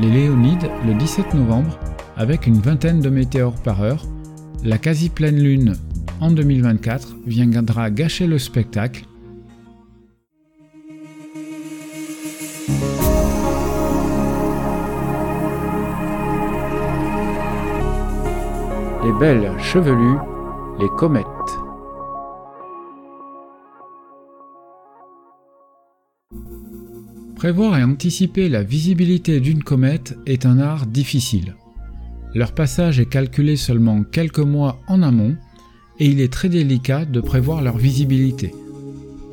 les 0.00 0.10
Léonides 0.10 0.70
le 0.86 0.94
17 0.94 1.34
novembre, 1.34 1.78
avec 2.20 2.46
une 2.46 2.60
vingtaine 2.60 3.00
de 3.00 3.08
météores 3.08 3.62
par 3.62 3.80
heure, 3.80 4.04
la 4.62 4.76
quasi-pleine 4.76 5.42
lune 5.42 5.72
en 6.20 6.30
2024 6.30 7.16
viendra 7.26 7.90
gâcher 7.90 8.26
le 8.26 8.38
spectacle. 8.38 9.06
Les 19.02 19.12
belles 19.18 19.58
chevelues, 19.58 20.18
les 20.78 20.88
comètes. 20.98 21.24
Prévoir 27.36 27.78
et 27.78 27.82
anticiper 27.82 28.50
la 28.50 28.62
visibilité 28.62 29.40
d'une 29.40 29.64
comète 29.64 30.18
est 30.26 30.44
un 30.44 30.58
art 30.58 30.84
difficile. 30.84 31.54
Leur 32.34 32.52
passage 32.52 33.00
est 33.00 33.08
calculé 33.08 33.56
seulement 33.56 34.04
quelques 34.04 34.38
mois 34.38 34.80
en 34.86 35.02
amont 35.02 35.36
et 35.98 36.06
il 36.06 36.20
est 36.20 36.32
très 36.32 36.48
délicat 36.48 37.04
de 37.04 37.20
prévoir 37.20 37.60
leur 37.60 37.76
visibilité. 37.76 38.54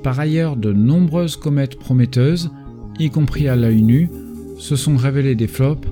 Par 0.03 0.19
ailleurs, 0.19 0.55
de 0.55 0.73
nombreuses 0.73 1.35
comètes 1.35 1.77
prometteuses, 1.77 2.51
y 2.99 3.09
compris 3.09 3.47
à 3.47 3.55
l'œil 3.55 3.83
nu, 3.83 4.09
se 4.57 4.75
sont 4.75 4.97
révélées 4.97 5.35
des 5.35 5.47
flops, 5.47 5.87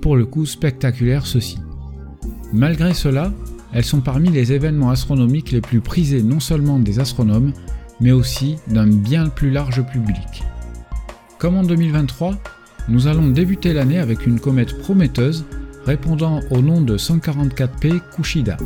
pour 0.00 0.16
le 0.16 0.24
coup 0.24 0.46
spectaculaires 0.46 1.26
ceux-ci. 1.26 1.58
Malgré 2.52 2.94
cela, 2.94 3.32
elles 3.72 3.84
sont 3.84 4.00
parmi 4.00 4.30
les 4.30 4.52
événements 4.52 4.90
astronomiques 4.90 5.52
les 5.52 5.60
plus 5.60 5.80
prisés 5.80 6.22
non 6.22 6.40
seulement 6.40 6.78
des 6.78 6.98
astronomes, 6.98 7.52
mais 8.00 8.12
aussi 8.12 8.56
d'un 8.66 8.86
bien 8.86 9.28
plus 9.28 9.50
large 9.50 9.84
public. 9.86 10.42
Comme 11.38 11.56
en 11.56 11.62
2023, 11.62 12.34
nous 12.88 13.06
allons 13.06 13.28
débuter 13.28 13.72
l'année 13.72 13.98
avec 13.98 14.26
une 14.26 14.40
comète 14.40 14.78
prometteuse 14.78 15.44
répondant 15.84 16.40
au 16.50 16.60
nom 16.60 16.80
de 16.80 16.96
144P 16.96 18.00
Kushida. 18.14 18.56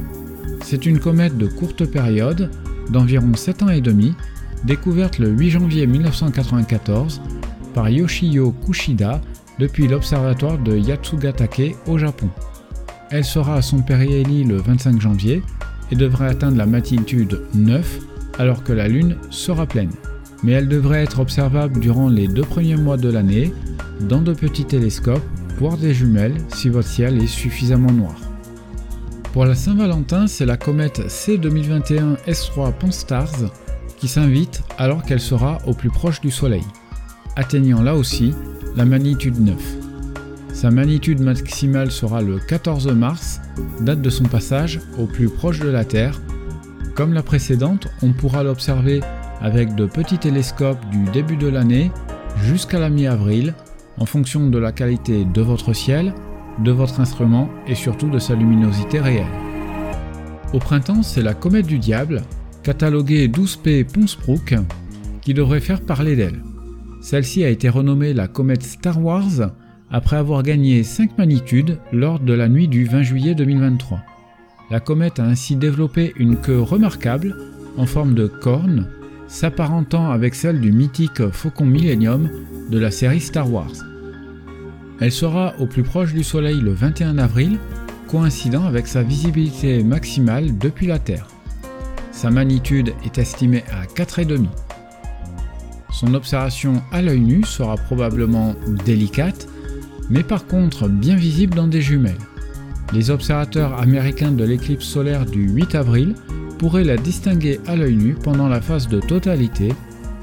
C'est 0.63 0.87
une 0.87 0.99
comète 0.99 1.37
de 1.37 1.47
courte 1.47 1.85
période, 1.87 2.51
d'environ 2.91 3.35
7 3.35 3.63
ans 3.63 3.69
et 3.69 3.81
demi, 3.81 4.15
découverte 4.65 5.19
le 5.19 5.29
8 5.29 5.51
janvier 5.51 5.87
1994 5.87 7.21
par 7.75 7.89
Yoshio 7.89 8.53
Kushida 8.65 9.21
depuis 9.59 9.89
l'observatoire 9.89 10.59
de 10.59 10.77
Yatsugatake 10.77 11.77
au 11.87 11.99
Japon. 11.99 12.29
Elle 13.11 13.25
sera 13.25 13.57
à 13.57 13.63
son 13.63 13.83
périhélie 13.83 14.45
le 14.45 14.57
25 14.57 15.01
janvier 15.01 15.43
et 15.91 15.97
devrait 15.97 16.29
atteindre 16.29 16.57
la 16.57 16.67
magnitude 16.67 17.43
9 17.55 18.01
alors 18.39 18.65
que 18.65 18.73
la 18.73 18.89
Lune 18.89 19.17
sera 19.31 19.67
pleine. 19.67 19.93
Mais 20.43 20.53
elle 20.53 20.69
devrait 20.69 21.03
être 21.03 21.21
observable 21.21 21.79
durant 21.81 22.09
les 22.09 22.29
deux 22.29 22.43
premiers 22.43 22.77
mois 22.77 22.97
de 22.97 23.09
l'année 23.09 23.53
dans 24.01 24.21
de 24.21 24.35
petits 24.35 24.65
télescopes, 24.65 25.23
voire 25.59 25.77
des 25.77 25.95
jumelles 25.95 26.37
si 26.49 26.69
votre 26.69 26.89
ciel 26.89 27.23
est 27.23 27.27
suffisamment 27.27 27.93
noir. 27.93 28.15
Pour 29.33 29.45
la 29.45 29.55
Saint-Valentin, 29.55 30.27
c'est 30.27 30.47
la 30.47 30.57
comète 30.57 31.11
C 31.11 31.39
2021 31.39 32.15
S3 32.27 32.73
Pont-Stars 32.73 33.51
qui 33.97 34.09
s'invite 34.09 34.63
alors 34.79 35.03
qu'elle 35.03 35.21
sera 35.21 35.59
au 35.67 35.75
plus 35.75 35.91
proche 35.91 36.21
du 36.21 36.31
Soleil, 36.31 36.65
atteignant 37.37 37.83
là 37.83 37.95
aussi 37.95 38.35
la 38.77 38.85
magnitude 38.85 39.41
9. 39.41 39.57
Sa 40.53 40.71
magnitude 40.71 41.21
maximale 41.21 41.91
sera 41.91 42.23
le 42.23 42.39
14 42.39 42.87
mars, 42.93 43.41
date 43.81 44.01
de 44.01 44.11
son 44.11 44.25
passage 44.25 44.81
au 44.99 45.07
plus 45.07 45.29
proche 45.29 45.59
de 45.59 45.69
la 45.69 45.85
Terre. 45.85 46.21
Comme 46.95 47.13
la 47.13 47.23
précédente, 47.23 47.89
on 48.03 48.13
pourra 48.13 48.45
l'observer 48.45 49.01
avec 49.41 49.75
de 49.75 49.87
petits 49.87 50.19
télescopes 50.19 50.89
du 50.91 51.05
début 51.11 51.37
de 51.37 51.49
l'année 51.49 51.91
jusqu'à 52.45 52.79
la 52.79 52.89
mi-avril 52.89 53.55
en 53.99 54.07
fonction 54.07 54.49
de 54.49 54.59
la 54.59 54.73
qualité 54.73 55.25
de 55.25 55.41
votre 55.41 55.73
ciel 55.73 56.15
de 56.59 56.71
votre 56.71 57.01
instrument 57.01 57.49
et 57.67 57.75
surtout 57.75 58.09
de 58.09 58.19
sa 58.19 58.35
luminosité 58.35 59.01
réelle. 59.01 59.27
Au 60.53 60.59
printemps, 60.59 61.03
c'est 61.03 61.23
la 61.23 61.35
comète 61.35 61.67
du 61.67 61.79
diable, 61.79 62.23
cataloguée 62.63 63.29
12P 63.29 63.85
Ponsbrook, 63.85 64.55
qui 65.21 65.35
devrait 65.35 65.61
faire 65.61 65.81
parler 65.81 66.17
d'elle. 66.17 66.43
Celle-ci 67.01 67.45
a 67.45 67.49
été 67.49 67.69
renommée 67.69 68.15
la 68.15 68.29
comète 68.29 68.63
Star 68.63 69.03
Wars 69.03 69.51
après 69.91 70.17
avoir 70.17 70.43
gagné 70.43 70.83
5 70.83 71.19
magnitudes 71.19 71.79
lors 71.93 72.21
de 72.21 72.33
la 72.33 72.49
nuit 72.49 72.69
du 72.69 72.85
20 72.85 73.03
juillet 73.03 73.35
2023. 73.35 74.01
La 74.71 74.81
comète 74.81 75.21
a 75.21 75.25
ainsi 75.25 75.57
développé 75.57 76.13
une 76.17 76.37
queue 76.37 76.61
remarquable 76.61 77.37
en 77.77 77.87
forme 77.87 78.15
de 78.15 78.27
corne, 78.27 78.89
s'apparentant 79.29 80.11
avec 80.11 80.35
celle 80.35 80.61
du 80.61 80.73
mythique 80.73 81.29
Faucon 81.31 81.67
Millennium 81.67 82.29
de 82.71 82.79
la 82.79 82.91
série 82.91 83.21
Star 83.21 83.51
Wars. 83.51 83.73
Elle 85.01 85.13
sera 85.13 85.55
au 85.59 85.67
plus 85.67 85.83
proche 85.83 86.15
du 86.15 86.23
Soleil 86.23 86.61
le 86.61 86.73
21 86.73 87.19
avril, 87.19 87.59
coïncidant 88.09 88.65
avec 88.65 88.87
sa 88.87 89.03
visibilité 89.03 89.83
maximale 89.83 90.57
depuis 90.59 90.87
la 90.87 90.99
Terre. 90.99 91.27
Sa 92.13 92.31
magnitude 92.31 92.95
est 93.05 93.19
estimée 93.19 93.65
à 93.73 93.87
4,5. 93.87 94.47
Son 95.91 96.15
observation 96.15 96.83
à 96.93 97.03
l'œil 97.03 97.21
nu 97.21 97.45
sera 97.45 97.77
probablement 97.77 98.55
délicate, 98.85 99.49
mais 100.11 100.23
par 100.23 100.47
contre 100.47 100.89
bien 100.89 101.17
visible 101.17 101.55
dans 101.55 101.67
des 101.67 101.81
jumelles. 101.81 102.19
Les 102.93 103.11
observateurs 103.11 103.81
américains 103.81 104.31
de 104.31 104.45
l'éclipse 104.45 104.85
solaire 104.85 105.27
du 105.27 105.49
8 105.51 105.75
avril 105.75 106.15
pourraient 106.59 106.85
la 106.85 106.97
distinguer 106.97 107.61
à 107.67 107.77
l'œil 107.77 107.97
nu 107.97 108.15
pendant 108.15 108.49
la 108.49 108.61
phase 108.61 108.89
de 108.89 109.01
totalité, 109.01 109.73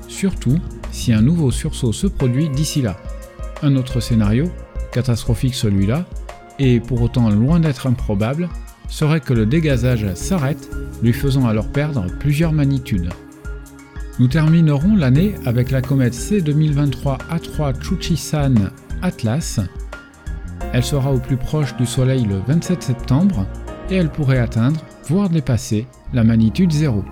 surtout 0.08 0.58
si 0.92 1.14
un 1.14 1.22
nouveau 1.22 1.52
sursaut 1.52 1.94
se 1.94 2.08
produit 2.08 2.50
d'ici 2.50 2.82
là. 2.82 2.98
Un 3.64 3.76
autre 3.76 4.00
scénario, 4.00 4.50
catastrophique 4.92 5.56
celui-là, 5.56 6.06
et 6.60 6.80
pour 6.80 7.02
autant 7.02 7.30
loin 7.30 7.60
d'être 7.60 7.88
improbable, 7.88 8.50
serait 8.88 9.22
que 9.22 9.34
le 9.34 9.46
dégazage 9.46 10.14
s'arrête, 10.16 10.70
lui 11.02 11.14
faisant 11.14 11.48
alors 11.48 11.68
perdre 11.68 12.06
plusieurs 12.20 12.54
magnitudes. 12.54 13.10
Nous 14.20 14.28
terminerons 14.28 14.96
l'année 14.96 15.34
avec 15.46 15.72
la 15.72 15.82
comète 15.82 16.14
C 16.14 16.42
2023 16.42 17.18
A3 17.32 17.82
Chuchisan 17.82 18.54
Atlas. 19.02 19.60
Elle 20.74 20.84
sera 20.84 21.12
au 21.12 21.18
plus 21.18 21.38
proche 21.38 21.76
du 21.78 21.86
Soleil 21.86 22.26
le 22.26 22.40
27 22.46 22.84
septembre 22.84 23.48
et 23.90 23.96
elle 23.96 24.10
pourrait 24.10 24.38
atteindre, 24.38 24.86
voire 25.08 25.30
dépasser, 25.30 25.88
la 26.14 26.24
magnitude 26.24 26.72
0. 26.72 27.04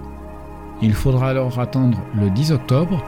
Il 0.82 0.94
faudra 0.94 1.30
alors 1.30 1.60
attendre 1.60 2.02
le 2.16 2.30
10 2.30 2.52
octobre 2.52 3.04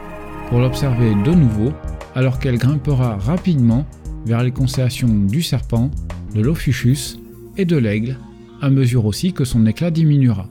pour 0.48 0.58
l'observer 0.58 1.14
de 1.24 1.32
nouveau 1.32 1.72
alors 2.14 2.38
qu'elle 2.38 2.58
grimpera 2.58 3.16
rapidement 3.16 3.86
vers 4.26 4.42
les 4.42 4.52
constellations 4.52 5.08
du 5.08 5.42
serpent, 5.42 5.90
de 6.34 6.42
l'ophiuchus 6.42 7.18
et 7.56 7.64
de 7.64 7.76
l'aigle, 7.76 8.18
à 8.60 8.70
mesure 8.70 9.06
aussi 9.06 9.32
que 9.32 9.44
son 9.44 9.66
éclat 9.66 9.90
diminuera. 9.90 10.48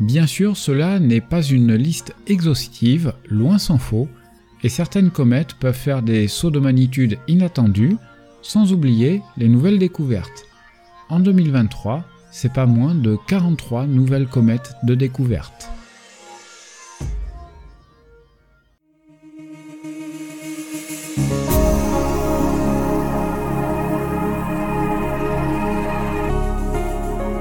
Bien 0.00 0.26
sûr, 0.26 0.56
cela 0.56 0.98
n'est 0.98 1.20
pas 1.20 1.42
une 1.42 1.74
liste 1.74 2.14
exhaustive, 2.26 3.12
loin 3.28 3.58
s'en 3.58 3.78
faut, 3.78 4.08
et 4.62 4.68
certaines 4.68 5.10
comètes 5.10 5.54
peuvent 5.54 5.74
faire 5.74 6.02
des 6.02 6.28
sauts 6.28 6.50
de 6.50 6.60
magnitude 6.60 7.18
inattendus, 7.28 7.96
sans 8.42 8.72
oublier 8.72 9.22
les 9.36 9.48
nouvelles 9.48 9.78
découvertes. 9.78 10.46
En 11.08 11.20
2023, 11.20 12.04
c'est 12.32 12.52
pas 12.52 12.66
moins 12.66 12.94
de 12.94 13.16
43 13.28 13.86
nouvelles 13.86 14.26
comètes 14.26 14.74
de 14.82 14.94
découverte. 14.94 15.70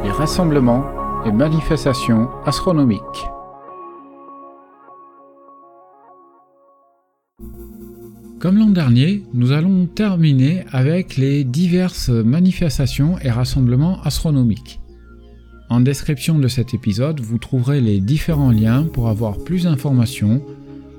Les 0.03 0.11
rassemblements 0.11 0.83
et 1.25 1.31
manifestations 1.31 2.29
astronomiques. 2.45 2.99
Comme 8.39 8.57
l'an 8.57 8.71
dernier, 8.71 9.23
nous 9.35 9.51
allons 9.51 9.85
terminer 9.85 10.65
avec 10.71 11.15
les 11.15 11.43
diverses 11.43 12.09
manifestations 12.09 13.19
et 13.19 13.29
rassemblements 13.29 14.01
astronomiques. 14.01 14.80
En 15.71 15.79
description 15.79 16.37
de 16.37 16.49
cet 16.49 16.73
épisode, 16.73 17.21
vous 17.21 17.37
trouverez 17.37 17.79
les 17.79 18.01
différents 18.01 18.51
liens 18.51 18.83
pour 18.83 19.07
avoir 19.07 19.37
plus 19.37 19.63
d'informations, 19.63 20.43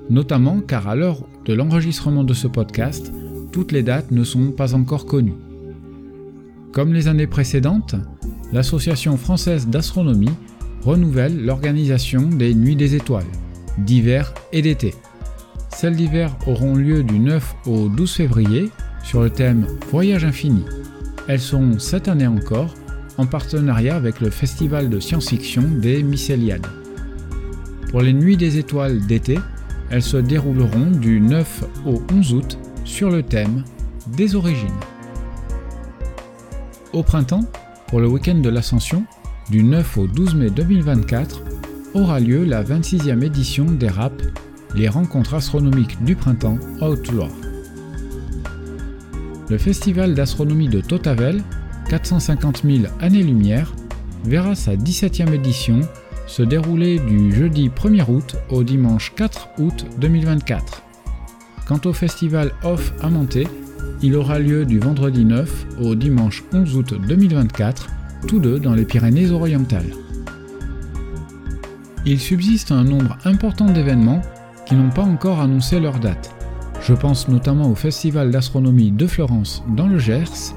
notamment 0.09 0.61
car 0.61 0.87
à 0.87 0.95
l'heure 0.95 1.27
de 1.45 1.53
l'enregistrement 1.53 2.23
de 2.23 2.33
ce 2.33 2.47
podcast, 2.47 3.13
toutes 3.51 3.71
les 3.71 3.83
dates 3.83 4.09
ne 4.09 4.23
sont 4.23 4.49
pas 4.49 4.73
encore 4.73 5.05
connues. 5.05 5.35
Comme 6.71 6.91
les 6.91 7.07
années 7.07 7.27
précédentes, 7.27 7.93
l'Association 8.51 9.15
française 9.15 9.67
d'astronomie 9.67 10.33
renouvelle 10.81 11.45
l'organisation 11.45 12.23
des 12.23 12.55
Nuits 12.55 12.75
des 12.75 12.95
étoiles, 12.95 13.29
d'hiver 13.77 14.33
et 14.53 14.63
d'été. 14.63 14.95
Celles 15.69 15.95
d'hiver 15.95 16.35
auront 16.47 16.73
lieu 16.73 17.03
du 17.03 17.19
9 17.19 17.55
au 17.67 17.89
12 17.89 18.11
février 18.11 18.71
sur 19.03 19.21
le 19.21 19.29
thème 19.29 19.67
Voyage 19.91 20.25
infini. 20.25 20.63
Elles 21.27 21.39
seront 21.39 21.77
cette 21.77 22.07
année 22.07 22.25
encore 22.25 22.73
en 23.17 23.25
partenariat 23.25 23.95
avec 23.95 24.19
le 24.19 24.29
Festival 24.29 24.89
de 24.89 24.99
science-fiction 24.99 25.63
des 25.79 26.03
Mycéliades. 26.03 26.65
Pour 27.89 28.01
les 28.01 28.13
Nuits 28.13 28.37
des 28.37 28.57
étoiles 28.57 29.05
d'été, 29.05 29.37
elles 29.89 30.01
se 30.01 30.17
dérouleront 30.17 30.91
du 30.91 31.19
9 31.19 31.63
au 31.85 32.01
11 32.11 32.33
août 32.33 32.57
sur 32.85 33.11
le 33.11 33.23
thème 33.23 33.63
des 34.07 34.35
origines. 34.35 34.69
Au 36.91 37.03
printemps, 37.03 37.45
pour 37.87 37.99
le 37.99 38.07
week-end 38.07 38.35
de 38.35 38.49
l'Ascension, 38.49 39.05
du 39.49 39.63
9 39.63 39.97
au 39.97 40.07
12 40.07 40.35
mai 40.35 40.49
2024, 40.49 41.41
aura 41.93 42.19
lieu 42.19 42.43
la 42.43 42.63
26e 42.63 43.23
édition 43.23 43.65
des 43.65 43.89
RAP 43.89 44.21
les 44.75 44.89
rencontres 44.89 45.35
astronomiques 45.35 46.03
du 46.03 46.15
printemps 46.15 46.57
à 46.81 46.89
Haute-Loire. 46.89 47.29
Le 49.49 49.57
festival 49.57 50.15
d'astronomie 50.15 50.69
de 50.69 50.81
Totavel, 50.81 51.43
450 51.89 52.63
000 52.63 52.85
années-lumière, 52.99 53.73
verra 54.25 54.55
sa 54.55 54.75
17e 54.75 55.33
édition 55.33 55.81
se 56.27 56.41
dérouler 56.41 56.99
du 56.99 57.33
jeudi 57.33 57.69
1er 57.69 58.09
août 58.09 58.35
au 58.49 58.63
dimanche 58.63 59.13
4 59.15 59.49
août 59.59 59.85
2024. 59.99 60.83
Quant 61.67 61.81
au 61.85 61.93
festival 61.93 62.51
Off 62.63 62.93
à 63.01 63.09
Monté, 63.09 63.47
il 64.01 64.15
aura 64.15 64.39
lieu 64.39 64.65
du 64.65 64.79
vendredi 64.79 65.25
9 65.25 65.67
au 65.81 65.95
dimanche 65.95 66.43
11 66.53 66.75
août 66.75 66.93
2024, 67.07 67.87
tous 68.27 68.39
deux 68.39 68.59
dans 68.59 68.73
les 68.73 68.85
Pyrénées-Orientales. 68.85 69.93
Il 72.05 72.19
subsiste 72.19 72.71
un 72.71 72.83
nombre 72.83 73.17
important 73.23 73.65
d'événements 73.65 74.21
qui 74.65 74.75
n'ont 74.75 74.89
pas 74.89 75.03
encore 75.03 75.39
annoncé 75.39 75.79
leur 75.79 75.99
date. 75.99 76.33
Je 76.81 76.93
pense 76.93 77.29
notamment 77.29 77.69
au 77.69 77.75
Festival 77.75 78.29
d'astronomie 78.29 78.91
de 78.91 79.07
Florence 79.07 79.63
dans 79.69 79.87
le 79.87 79.99
Gers, 79.99 80.53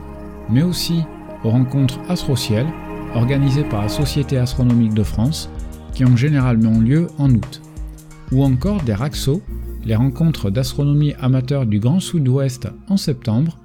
mais 0.50 0.62
aussi 0.62 1.04
aux 1.44 1.50
rencontres 1.50 2.00
Astrociel 2.08 2.66
organisées 3.14 3.64
par 3.64 3.82
la 3.82 3.88
Société 3.88 4.36
astronomique 4.36 4.94
de 4.94 5.02
France, 5.02 5.50
qui 5.94 6.04
ont 6.04 6.16
généralement 6.16 6.78
lieu 6.78 7.06
en 7.18 7.30
août, 7.30 7.62
ou 8.32 8.44
encore 8.44 8.82
des 8.82 8.94
RAXO, 8.94 9.42
les 9.84 9.94
rencontres 9.94 10.50
d'astronomie 10.50 11.14
amateur 11.20 11.64
du 11.64 11.78
Grand 11.78 12.00
Sud-Ouest 12.00 12.68
en 12.88 12.96
septembre, 12.96 13.58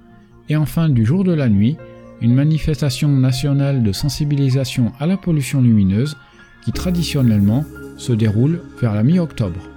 et 0.47 0.55
enfin 0.55 0.89
du 0.89 1.05
jour 1.05 1.23
de 1.23 1.33
la 1.33 1.49
nuit, 1.49 1.77
une 2.21 2.35
manifestation 2.35 3.09
nationale 3.09 3.83
de 3.83 3.91
sensibilisation 3.91 4.91
à 4.99 5.07
la 5.07 5.17
pollution 5.17 5.61
lumineuse 5.61 6.15
qui 6.63 6.71
traditionnellement 6.71 7.65
se 7.97 8.13
déroule 8.13 8.61
vers 8.79 8.93
la 8.93 9.03
mi-octobre. 9.03 9.70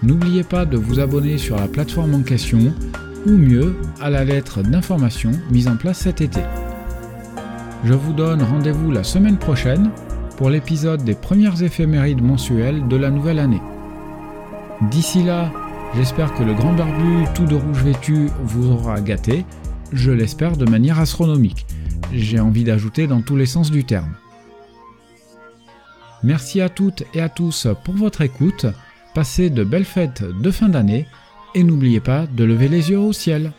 n'oubliez 0.02 0.44
pas 0.44 0.64
de 0.64 0.76
vous 0.76 1.00
abonner 1.00 1.38
sur 1.38 1.56
la 1.56 1.68
plateforme 1.68 2.14
en 2.14 2.22
question 2.22 2.72
ou 3.26 3.32
mieux 3.32 3.76
à 4.00 4.10
la 4.10 4.24
lettre 4.24 4.62
d'information 4.62 5.32
mise 5.50 5.68
en 5.68 5.76
place 5.76 5.98
cet 5.98 6.20
été. 6.20 6.40
Je 7.84 7.94
vous 7.94 8.12
donne 8.12 8.42
rendez-vous 8.42 8.90
la 8.90 9.04
semaine 9.04 9.38
prochaine 9.38 9.90
pour 10.36 10.50
l'épisode 10.50 11.04
des 11.04 11.14
premières 11.14 11.62
éphémérides 11.62 12.22
mensuelles 12.22 12.88
de 12.88 12.96
la 12.96 13.10
nouvelle 13.10 13.38
année. 13.38 13.62
D'ici 14.90 15.22
là, 15.22 15.50
J'espère 15.96 16.32
que 16.34 16.44
le 16.44 16.54
grand 16.54 16.72
barbu 16.72 17.24
tout 17.34 17.46
de 17.46 17.56
rouge 17.56 17.82
vêtu 17.82 18.28
vous 18.44 18.70
aura 18.70 19.00
gâté, 19.00 19.44
je 19.92 20.12
l'espère 20.12 20.56
de 20.56 20.64
manière 20.64 21.00
astronomique. 21.00 21.66
J'ai 22.12 22.38
envie 22.38 22.62
d'ajouter 22.62 23.08
dans 23.08 23.22
tous 23.22 23.36
les 23.36 23.46
sens 23.46 23.72
du 23.72 23.84
terme. 23.84 24.14
Merci 26.22 26.60
à 26.60 26.68
toutes 26.68 27.02
et 27.12 27.20
à 27.20 27.28
tous 27.28 27.66
pour 27.84 27.94
votre 27.94 28.20
écoute, 28.20 28.66
passez 29.14 29.50
de 29.50 29.64
belles 29.64 29.84
fêtes 29.84 30.22
de 30.22 30.50
fin 30.52 30.68
d'année 30.68 31.06
et 31.56 31.64
n'oubliez 31.64 32.00
pas 32.00 32.26
de 32.26 32.44
lever 32.44 32.68
les 32.68 32.90
yeux 32.90 32.98
au 32.98 33.12
ciel. 33.12 33.52